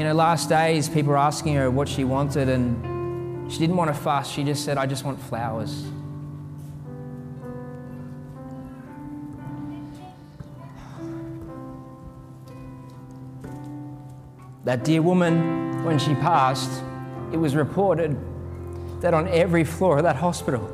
in 0.00 0.06
her 0.06 0.14
last 0.14 0.48
days, 0.48 0.88
people 0.88 1.10
were 1.10 1.18
asking 1.18 1.54
her 1.56 1.70
what 1.70 1.86
she 1.86 2.02
wanted, 2.02 2.48
and 2.48 3.52
she 3.52 3.58
didn't 3.58 3.76
want 3.76 3.94
to 3.94 4.00
fast. 4.00 4.32
She 4.32 4.42
just 4.42 4.64
said, 4.64 4.78
I 4.78 4.86
just 4.86 5.04
want 5.04 5.20
flowers. 5.20 5.84
That 14.64 14.82
dear 14.82 15.02
woman, 15.02 15.73
when 15.84 15.98
she 15.98 16.14
passed, 16.14 16.82
it 17.32 17.36
was 17.36 17.54
reported 17.54 18.16
that 19.00 19.12
on 19.12 19.28
every 19.28 19.64
floor 19.64 19.98
of 19.98 20.04
that 20.04 20.16
hospital, 20.16 20.70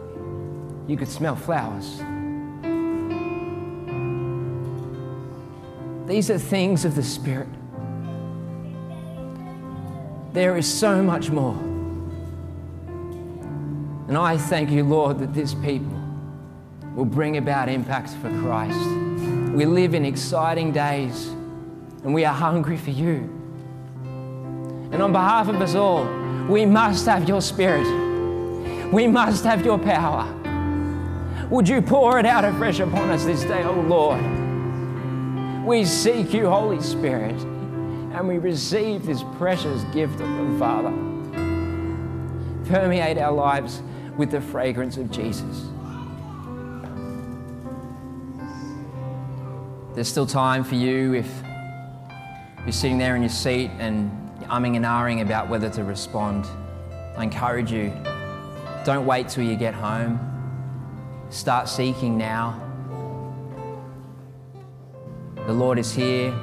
you 0.86 0.96
could 0.96 1.08
smell 1.08 1.34
flowers. 1.34 2.00
These 6.06 6.30
are 6.30 6.38
things 6.38 6.84
of 6.84 6.94
the 6.94 7.02
Spirit. 7.02 7.48
There 10.32 10.56
is 10.56 10.72
so 10.72 11.02
much 11.02 11.30
more. 11.30 11.58
And 14.06 14.16
I 14.16 14.36
thank 14.36 14.70
you, 14.70 14.84
Lord, 14.84 15.18
that 15.18 15.34
this 15.34 15.54
people 15.54 16.00
will 16.94 17.04
bring 17.04 17.36
about 17.36 17.68
impacts 17.68 18.14
for 18.14 18.28
Christ. 18.40 18.78
We 19.54 19.64
live 19.64 19.94
in 19.94 20.04
exciting 20.04 20.72
days 20.72 21.28
and 22.04 22.14
we 22.14 22.24
are 22.24 22.34
hungry 22.34 22.76
for 22.76 22.90
you. 22.90 23.39
And 25.00 25.06
on 25.06 25.12
behalf 25.12 25.48
of 25.48 25.62
us 25.62 25.74
all, 25.74 26.04
we 26.46 26.66
must 26.66 27.06
have 27.06 27.26
your 27.26 27.40
spirit. 27.40 27.86
We 28.92 29.06
must 29.06 29.44
have 29.44 29.64
your 29.64 29.78
power. 29.78 30.26
Would 31.48 31.66
you 31.66 31.80
pour 31.80 32.18
it 32.18 32.26
out 32.26 32.44
afresh 32.44 32.80
upon 32.80 33.08
us 33.08 33.24
this 33.24 33.42
day, 33.44 33.62
oh 33.64 33.80
Lord? 33.80 34.20
We 35.64 35.86
seek 35.86 36.34
you, 36.34 36.50
Holy 36.50 36.82
Spirit. 36.82 37.40
and 38.12 38.28
we 38.28 38.36
receive 38.36 39.06
this 39.06 39.24
precious 39.38 39.84
gift 39.84 40.20
of 40.20 40.28
the 40.28 40.58
Father. 40.58 40.90
Permeate 42.66 43.16
our 43.16 43.32
lives 43.32 43.80
with 44.18 44.30
the 44.30 44.42
fragrance 44.42 44.98
of 44.98 45.10
Jesus. 45.10 45.64
There's 49.94 50.08
still 50.08 50.26
time 50.26 50.62
for 50.62 50.74
you 50.74 51.14
if 51.14 51.42
you're 52.64 52.72
sitting 52.72 52.98
there 52.98 53.16
in 53.16 53.22
your 53.22 53.30
seat 53.30 53.70
and 53.78 54.19
umming 54.50 54.76
and 54.76 54.84
ahhing 54.84 55.22
about 55.22 55.48
whether 55.48 55.70
to 55.70 55.84
respond. 55.84 56.44
I 57.16 57.22
encourage 57.22 57.70
you, 57.70 57.92
don't 58.84 59.06
wait 59.06 59.28
till 59.28 59.44
you 59.44 59.56
get 59.56 59.74
home. 59.74 60.18
Start 61.30 61.68
seeking 61.68 62.18
now. 62.18 62.60
The 65.46 65.52
Lord 65.52 65.78
is 65.78 65.92
here, 65.92 66.34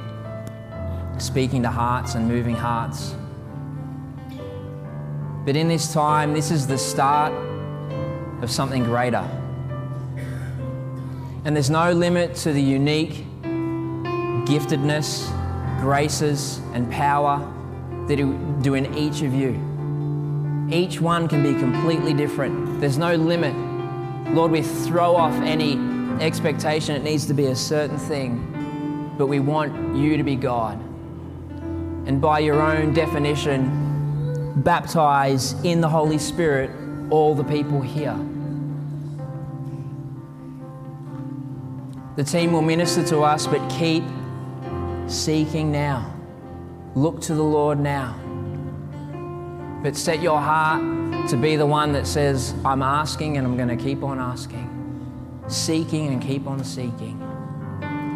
speaking 1.18 1.62
to 1.64 1.70
hearts 1.70 2.16
and 2.16 2.28
moving 2.28 2.56
hearts. 2.56 3.14
But 5.46 5.56
in 5.56 5.68
this 5.68 5.94
time, 5.94 6.34
this 6.34 6.52
is 6.52 6.68
the 6.68 6.78
start 6.78 7.34
of 8.42 8.50
something 8.50 8.84
greater. 8.84 9.28
And 11.44 11.56
there's 11.56 11.70
no 11.70 11.92
limit 11.92 12.36
to 12.36 12.54
the 12.54 12.62
unique 12.62 13.26
giftedness, 14.46 15.30
graces, 15.82 16.60
and 16.74 16.90
power 16.92 17.54
that 18.08 18.18
He 18.20 18.26
do 18.62 18.74
in 18.74 18.94
each 18.96 19.22
of 19.22 19.34
you. 19.34 19.60
Each 20.72 21.00
one 21.00 21.28
can 21.28 21.44
be 21.44 21.58
completely 21.60 22.14
different. 22.14 22.82
There's 22.82 22.98
no 22.98 23.16
limit. 23.16 23.56
Lord, 24.34 24.52
we 24.52 24.62
throw 24.62 25.16
off 25.16 25.34
any 25.44 25.78
expectation 26.22 26.96
it 26.96 27.04
needs 27.04 27.26
to 27.28 27.34
be 27.34 27.46
a 27.48 27.56
certain 27.56 27.98
thing, 27.98 29.14
but 29.18 29.28
we 29.28 29.40
want 29.40 29.96
you 29.96 30.18
to 30.18 30.24
be 30.24 30.36
God. 30.36 30.78
And 32.08 32.20
by 32.22 32.40
your 32.40 32.62
own 32.62 32.94
definition, 32.94 34.62
baptize 34.64 35.54
in 35.64 35.82
the 35.82 35.90
Holy 35.90 36.18
Spirit 36.18 36.72
all 37.10 37.36
the 37.36 37.44
people 37.44 37.82
here. 37.82 38.18
The 42.16 42.24
team 42.24 42.52
will 42.52 42.64
minister 42.64 43.06
to 43.08 43.22
us, 43.22 43.46
but 43.46 43.66
keep 43.70 44.04
seeking 45.08 45.72
now. 45.72 46.17
Look 46.98 47.22
to 47.22 47.36
the 47.36 47.44
Lord 47.44 47.80
now. 47.80 48.20
But 49.84 49.96
set 49.96 50.20
your 50.20 50.40
heart 50.40 51.30
to 51.30 51.38
be 51.38 51.56
the 51.56 51.66
one 51.68 51.94
that 51.94 52.08
says, 52.08 52.56
I'm 52.66 52.82
asking 52.82 53.38
and 53.38 53.46
I'm 53.46 53.56
going 53.56 53.70
to 53.70 53.76
keep 53.76 54.02
on 54.02 54.20
asking. 54.20 55.46
Seeking 55.48 56.08
and 56.08 56.20
keep 56.20 56.48
on 56.48 56.64
seeking. 56.64 57.20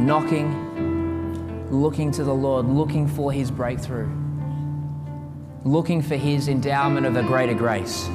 Knocking, 0.04 1.70
looking 1.70 2.10
to 2.13 2.24
the 2.24 2.34
Lord, 2.34 2.65
looking 2.65 3.08
for 3.08 3.32
His 3.32 3.52
breakthrough. 3.52 4.10
Looking 5.63 6.02
for 6.02 6.15
His 6.15 6.48
endowment 6.48 7.06
of 7.06 7.15
a 7.15 7.22
greater 7.22 7.54
grace. 7.54 8.08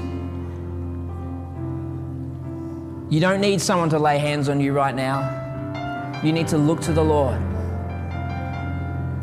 You 3.08 3.20
don't 3.20 3.40
need 3.40 3.60
someone 3.60 3.90
to 3.90 4.00
lay 4.00 4.18
hands 4.18 4.48
on 4.48 4.58
you 4.58 4.72
right 4.72 4.96
now. 4.96 6.20
You 6.24 6.32
need 6.32 6.48
to 6.48 6.58
look 6.58 6.80
to 6.80 6.92
the 6.92 7.04
Lord. 7.04 7.40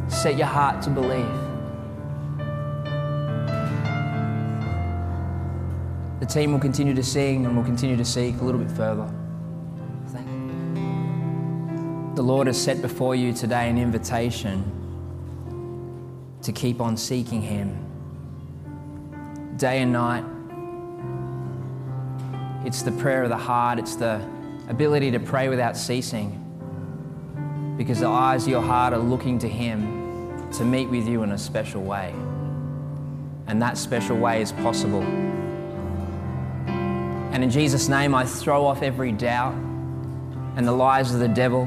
Set 0.07 0.37
your 0.37 0.47
heart 0.47 0.81
to 0.83 0.89
believe. 0.89 1.25
The 6.19 6.25
team 6.25 6.53
will 6.53 6.59
continue 6.59 6.93
to 6.93 7.03
sing 7.03 7.45
and 7.45 7.57
will 7.57 7.65
continue 7.65 7.97
to 7.97 8.05
seek 8.05 8.39
a 8.39 8.43
little 8.45 8.61
bit 8.61 8.71
further. 8.71 9.11
The 12.15 12.21
Lord 12.21 12.47
has 12.47 12.61
set 12.61 12.81
before 12.81 13.15
you 13.15 13.33
today 13.33 13.69
an 13.69 13.77
invitation 13.77 14.63
to 16.43 16.51
keep 16.51 16.79
on 16.79 16.95
seeking 16.95 17.41
Him 17.41 17.79
day 19.57 19.81
and 19.81 19.91
night. 19.91 20.23
It's 22.65 22.83
the 22.83 22.91
prayer 22.93 23.23
of 23.23 23.29
the 23.29 23.37
heart, 23.37 23.79
it's 23.79 23.95
the 23.95 24.25
ability 24.69 25.11
to 25.11 25.19
pray 25.19 25.49
without 25.49 25.75
ceasing 25.75 26.39
because 27.77 27.99
the 27.99 28.07
eyes 28.07 28.43
of 28.43 28.49
your 28.49 28.61
heart 28.61 28.93
are 28.93 28.99
looking 28.99 29.39
to 29.39 29.49
Him 29.49 29.92
to 30.53 30.65
meet 30.65 30.89
with 30.89 31.07
you 31.07 31.23
in 31.23 31.31
a 31.31 31.37
special 31.37 31.81
way. 31.81 32.13
And 33.47 33.61
that 33.61 33.77
special 33.77 34.17
way 34.17 34.41
is 34.41 34.51
possible. 34.51 35.01
And 37.33 37.43
in 37.43 37.49
Jesus' 37.49 37.89
name, 37.89 38.13
I 38.13 38.25
throw 38.25 38.65
off 38.65 38.83
every 38.83 39.11
doubt 39.11 39.55
and 40.55 40.67
the 40.67 40.71
lies 40.71 41.13
of 41.13 41.19
the 41.19 41.27
devil 41.27 41.65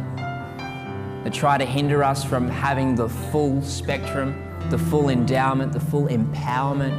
that 1.25 1.33
try 1.33 1.59
to 1.59 1.64
hinder 1.64 2.05
us 2.05 2.25
from 2.25 2.49
having 2.49 2.94
the 2.94 3.09
full 3.09 3.61
spectrum, 3.62 4.40
the 4.70 4.79
full 4.79 5.09
endowment, 5.09 5.72
the 5.72 5.81
full 5.81 6.07
empowerment 6.07 6.94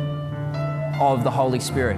of 0.99 1.23
the 1.23 1.31
Holy 1.31 1.61
Spirit. 1.61 1.97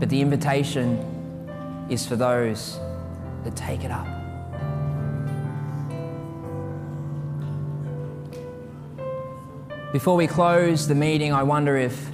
But 0.00 0.08
the 0.08 0.22
invitation 0.22 0.96
is 1.90 2.06
for 2.06 2.16
those 2.16 2.80
that 3.44 3.54
take 3.54 3.84
it 3.84 3.90
up. 3.90 4.21
Before 9.92 10.16
we 10.16 10.26
close 10.26 10.88
the 10.88 10.94
meeting, 10.94 11.34
I 11.34 11.42
wonder 11.42 11.76
if 11.76 12.10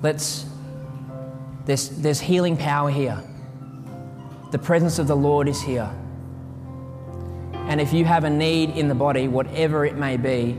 let's 0.00 0.46
there's, 1.66 1.90
there's 1.90 2.18
healing 2.18 2.56
power 2.56 2.90
here. 2.90 3.22
The 4.52 4.58
presence 4.58 4.98
of 4.98 5.06
the 5.06 5.14
Lord 5.14 5.46
is 5.46 5.60
here. 5.60 5.90
And 7.52 7.78
if 7.78 7.92
you 7.92 8.06
have 8.06 8.24
a 8.24 8.30
need 8.30 8.70
in 8.70 8.88
the 8.88 8.94
body, 8.94 9.28
whatever 9.28 9.84
it 9.84 9.96
may 9.96 10.16
be, 10.16 10.58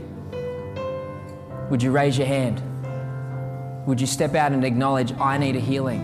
would 1.68 1.82
you 1.82 1.90
raise 1.90 2.16
your 2.16 2.28
hand? 2.28 2.62
Would 3.88 4.00
you 4.00 4.06
step 4.06 4.36
out 4.36 4.52
and 4.52 4.64
acknowledge, 4.64 5.12
I 5.18 5.38
need 5.38 5.56
a 5.56 5.60
healing? 5.60 6.00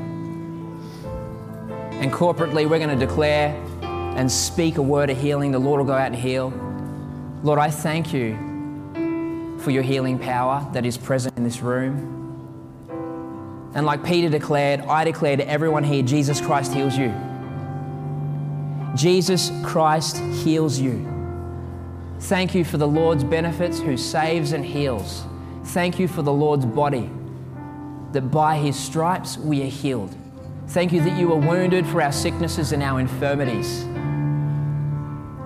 And 1.93 2.13
corporately, 2.13 2.69
we're 2.69 2.79
going 2.79 2.99
to 2.99 3.07
declare 3.07 3.51
and 3.83 4.31
speak 4.31 4.79
a 4.79 4.83
word 4.83 5.09
of 5.09 5.19
healing. 5.19 5.53
The 5.53 5.61
Lord 5.61 5.79
will 5.79 5.87
go 5.87 5.93
out 5.93 6.07
and 6.07 6.17
heal. 6.17 6.53
Lord, 7.45 7.61
I 7.61 7.71
thank 7.71 8.13
you 8.13 8.52
for 9.63 9.71
your 9.71 9.83
healing 9.83 10.19
power 10.19 10.69
that 10.73 10.85
is 10.85 10.99
present 10.99 11.37
in 11.37 11.45
this 11.45 11.61
room. 11.61 12.19
And 13.75 13.87
like 13.87 14.05
Peter 14.05 14.29
declared, 14.29 14.81
I 14.81 15.05
declare 15.05 15.37
to 15.37 15.49
everyone 15.49 15.85
here 15.85 16.03
Jesus 16.03 16.41
Christ 16.41 16.75
heals 16.75 16.97
you. 16.97 17.15
Jesus 18.95 19.51
Christ 19.65 20.19
heals 20.45 20.79
you. 20.79 21.09
Thank 22.21 22.55
you 22.55 22.65
for 22.65 22.77
the 22.77 22.87
Lord's 22.87 23.25
benefits 23.25 23.81
who 23.81 23.97
saves 23.97 24.53
and 24.53 24.65
heals. 24.65 25.25
Thank 25.65 25.99
you 25.99 26.07
for 26.07 26.23
the 26.23 26.33
Lord's 26.33 26.67
body, 26.67 27.11
that 28.13 28.31
by 28.31 28.59
his 28.59 28.79
stripes 28.79 29.39
we 29.39 29.63
are 29.63 29.71
healed. 29.71 30.15
Thank 30.69 30.93
you 30.93 31.03
that 31.03 31.19
you 31.19 31.29
were 31.29 31.37
wounded 31.37 31.87
for 31.87 32.03
our 32.03 32.13
sicknesses 32.13 32.73
and 32.73 32.83
our 32.83 33.01
infirmities. 33.01 33.83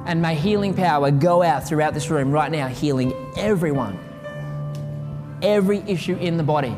And 0.07 0.21
may 0.21 0.35
healing 0.35 0.75
power 0.75 1.11
go 1.11 1.43
out 1.43 1.67
throughout 1.67 1.95
this 1.95 2.11
room 2.11 2.31
right 2.31 2.51
now, 2.51 2.67
healing 2.69 3.13
everyone, 3.37 3.99
every 5.47 5.79
issue 5.87 6.17
in 6.17 6.37
the 6.37 6.43
body. 6.43 6.75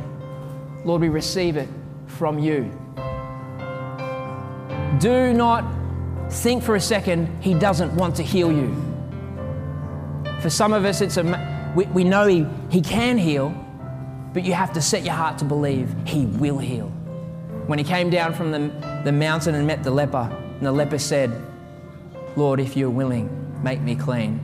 Lord, 0.84 1.00
we 1.00 1.08
receive 1.08 1.56
it 1.56 1.68
from 2.06 2.38
you. 2.38 2.70
Do 5.00 5.32
not 5.32 5.64
think 6.30 6.62
for 6.62 6.76
a 6.76 6.80
second 6.80 7.42
He 7.42 7.54
doesn't 7.54 7.94
want 7.96 8.16
to 8.16 8.22
heal 8.22 8.52
you. 8.52 8.74
For 10.40 10.50
some 10.50 10.72
of 10.72 10.84
us, 10.84 11.00
it's 11.00 11.16
a, 11.16 11.72
we, 11.74 11.86
we 11.86 12.04
know 12.04 12.26
he, 12.26 12.46
he 12.70 12.80
can 12.80 13.18
heal, 13.18 13.52
but 14.32 14.44
you 14.44 14.52
have 14.52 14.72
to 14.74 14.80
set 14.80 15.04
your 15.04 15.14
heart 15.14 15.38
to 15.38 15.44
believe 15.44 15.92
He 16.04 16.26
will 16.26 16.58
heal 16.58 16.92
when 17.68 17.78
he 17.78 17.84
came 17.84 18.08
down 18.08 18.32
from 18.32 18.50
the, 18.50 19.02
the 19.04 19.12
mountain 19.12 19.54
and 19.54 19.66
met 19.66 19.84
the 19.84 19.90
leper, 19.90 20.34
and 20.56 20.66
the 20.66 20.72
leper 20.72 20.96
said, 20.96 21.30
Lord, 22.34 22.60
if 22.60 22.78
you're 22.78 22.88
willing, 22.88 23.28
make 23.62 23.82
me 23.82 23.94
clean. 23.94 24.40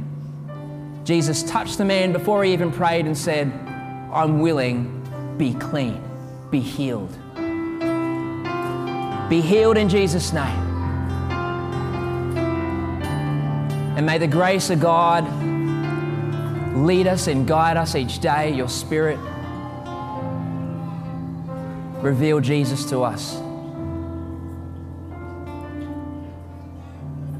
Jesus 1.04 1.42
touched 1.42 1.78
the 1.78 1.86
man 1.86 2.12
before 2.12 2.44
he 2.44 2.52
even 2.52 2.70
prayed 2.70 3.06
and 3.06 3.16
said, 3.16 3.50
I'm 4.14 4.38
willing, 4.38 5.34
be 5.36 5.54
clean, 5.54 6.00
be 6.48 6.60
healed. 6.60 7.10
Be 9.28 9.40
healed 9.40 9.76
in 9.76 9.88
Jesus' 9.88 10.32
name. 10.32 10.60
And 13.96 14.06
may 14.06 14.18
the 14.18 14.28
grace 14.28 14.70
of 14.70 14.78
God 14.78 15.24
lead 16.76 17.08
us 17.08 17.26
and 17.26 17.44
guide 17.46 17.76
us 17.76 17.96
each 17.96 18.20
day, 18.20 18.52
your 18.54 18.68
spirit 18.68 19.18
reveal 22.00 22.38
Jesus 22.38 22.84
to 22.90 23.02
us. 23.02 23.34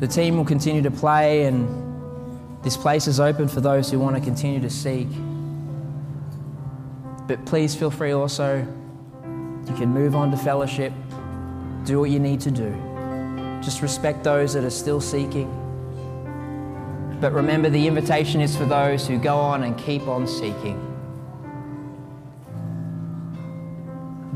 The 0.01 0.09
team 0.09 0.37
will 0.37 0.45
continue 0.45 0.83
to 0.83 0.91
play, 0.91 1.45
and 1.45 2.65
this 2.65 2.77
place 2.77 3.07
is 3.07 3.21
open 3.21 3.47
for 3.47 3.61
those 3.61 3.91
who 3.91 4.01
want 4.01 4.17
to 4.17 4.23
continue 4.23 4.61
to 4.61 4.71
seek. 4.71 5.09
But 7.27 7.45
please 7.47 7.75
feel 7.75 7.91
free 7.91 8.13
also, 8.13 8.59
you 8.59 9.75
can 9.77 9.89
move 9.89 10.15
on 10.15 10.31
to 10.31 10.37
fellowship, 10.37 10.93
do 11.85 12.01
what 12.01 12.11
you 12.11 12.19
need 12.19 12.41
to 12.43 12.51
do. 12.51 12.75
Just 13.63 13.81
respect 13.81 14.23
those 14.25 14.53
that 14.53 14.65
are 14.65 14.71
still 14.71 15.01
seeking. 15.01 15.49
But 17.21 17.33
remember, 17.33 17.71
the 17.71 17.87
invitation 17.87 18.43
is 18.43 18.55
for 18.55 18.67
those 18.67 19.07
who 19.07 19.19
go 19.19 19.37
on 19.37 19.63
and 19.63 19.79
keep 19.79 20.07
on 20.07 20.27
seeking. 20.27 20.79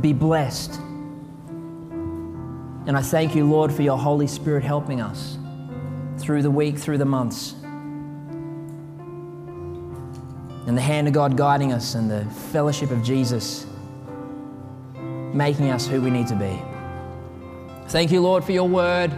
Be 0.01 0.15
blessed. 0.15 0.81
And 2.87 2.97
I 2.97 3.03
thank 3.03 3.35
you, 3.35 3.51
Lord, 3.51 3.71
for 3.71 3.83
your 3.83 3.99
Holy 3.99 4.27
Spirit 4.27 4.65
helping 4.65 5.03
us 5.03 5.37
through 6.17 6.41
the 6.41 6.51
week, 6.51 6.79
through 6.79 6.97
the 6.97 7.05
months. 7.05 7.55
And 10.69 10.77
the 10.77 10.83
hand 10.83 11.09
of 11.09 11.15
God 11.15 11.35
guiding 11.35 11.73
us 11.73 11.95
and 11.95 12.11
the 12.11 12.27
fellowship 12.53 12.91
of 12.91 13.03
Jesus 13.03 13.67
making 15.33 15.71
us 15.71 15.87
who 15.87 16.03
we 16.03 16.11
need 16.11 16.27
to 16.27 16.37
be. 16.37 16.61
Thank 17.89 18.13
you, 18.13 18.21
Lord, 18.21 18.45
for 18.45 18.53
your 18.53 18.69
word. 18.69 19.11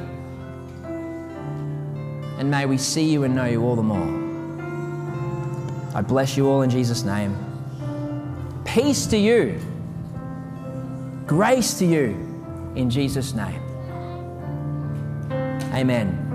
And 2.38 2.50
may 2.50 2.66
we 2.66 2.78
see 2.78 3.10
you 3.10 3.24
and 3.24 3.34
know 3.34 3.46
you 3.46 3.64
all 3.64 3.74
the 3.74 3.82
more. 3.82 4.20
I 5.92 6.02
bless 6.02 6.36
you 6.36 6.48
all 6.48 6.62
in 6.62 6.70
Jesus' 6.70 7.02
name. 7.02 7.36
Peace 8.64 9.06
to 9.08 9.18
you. 9.18 9.60
Grace 11.26 11.74
to 11.80 11.84
you 11.84 12.10
in 12.76 12.88
Jesus' 12.88 13.34
name. 13.34 13.60
Amen. 15.74 16.29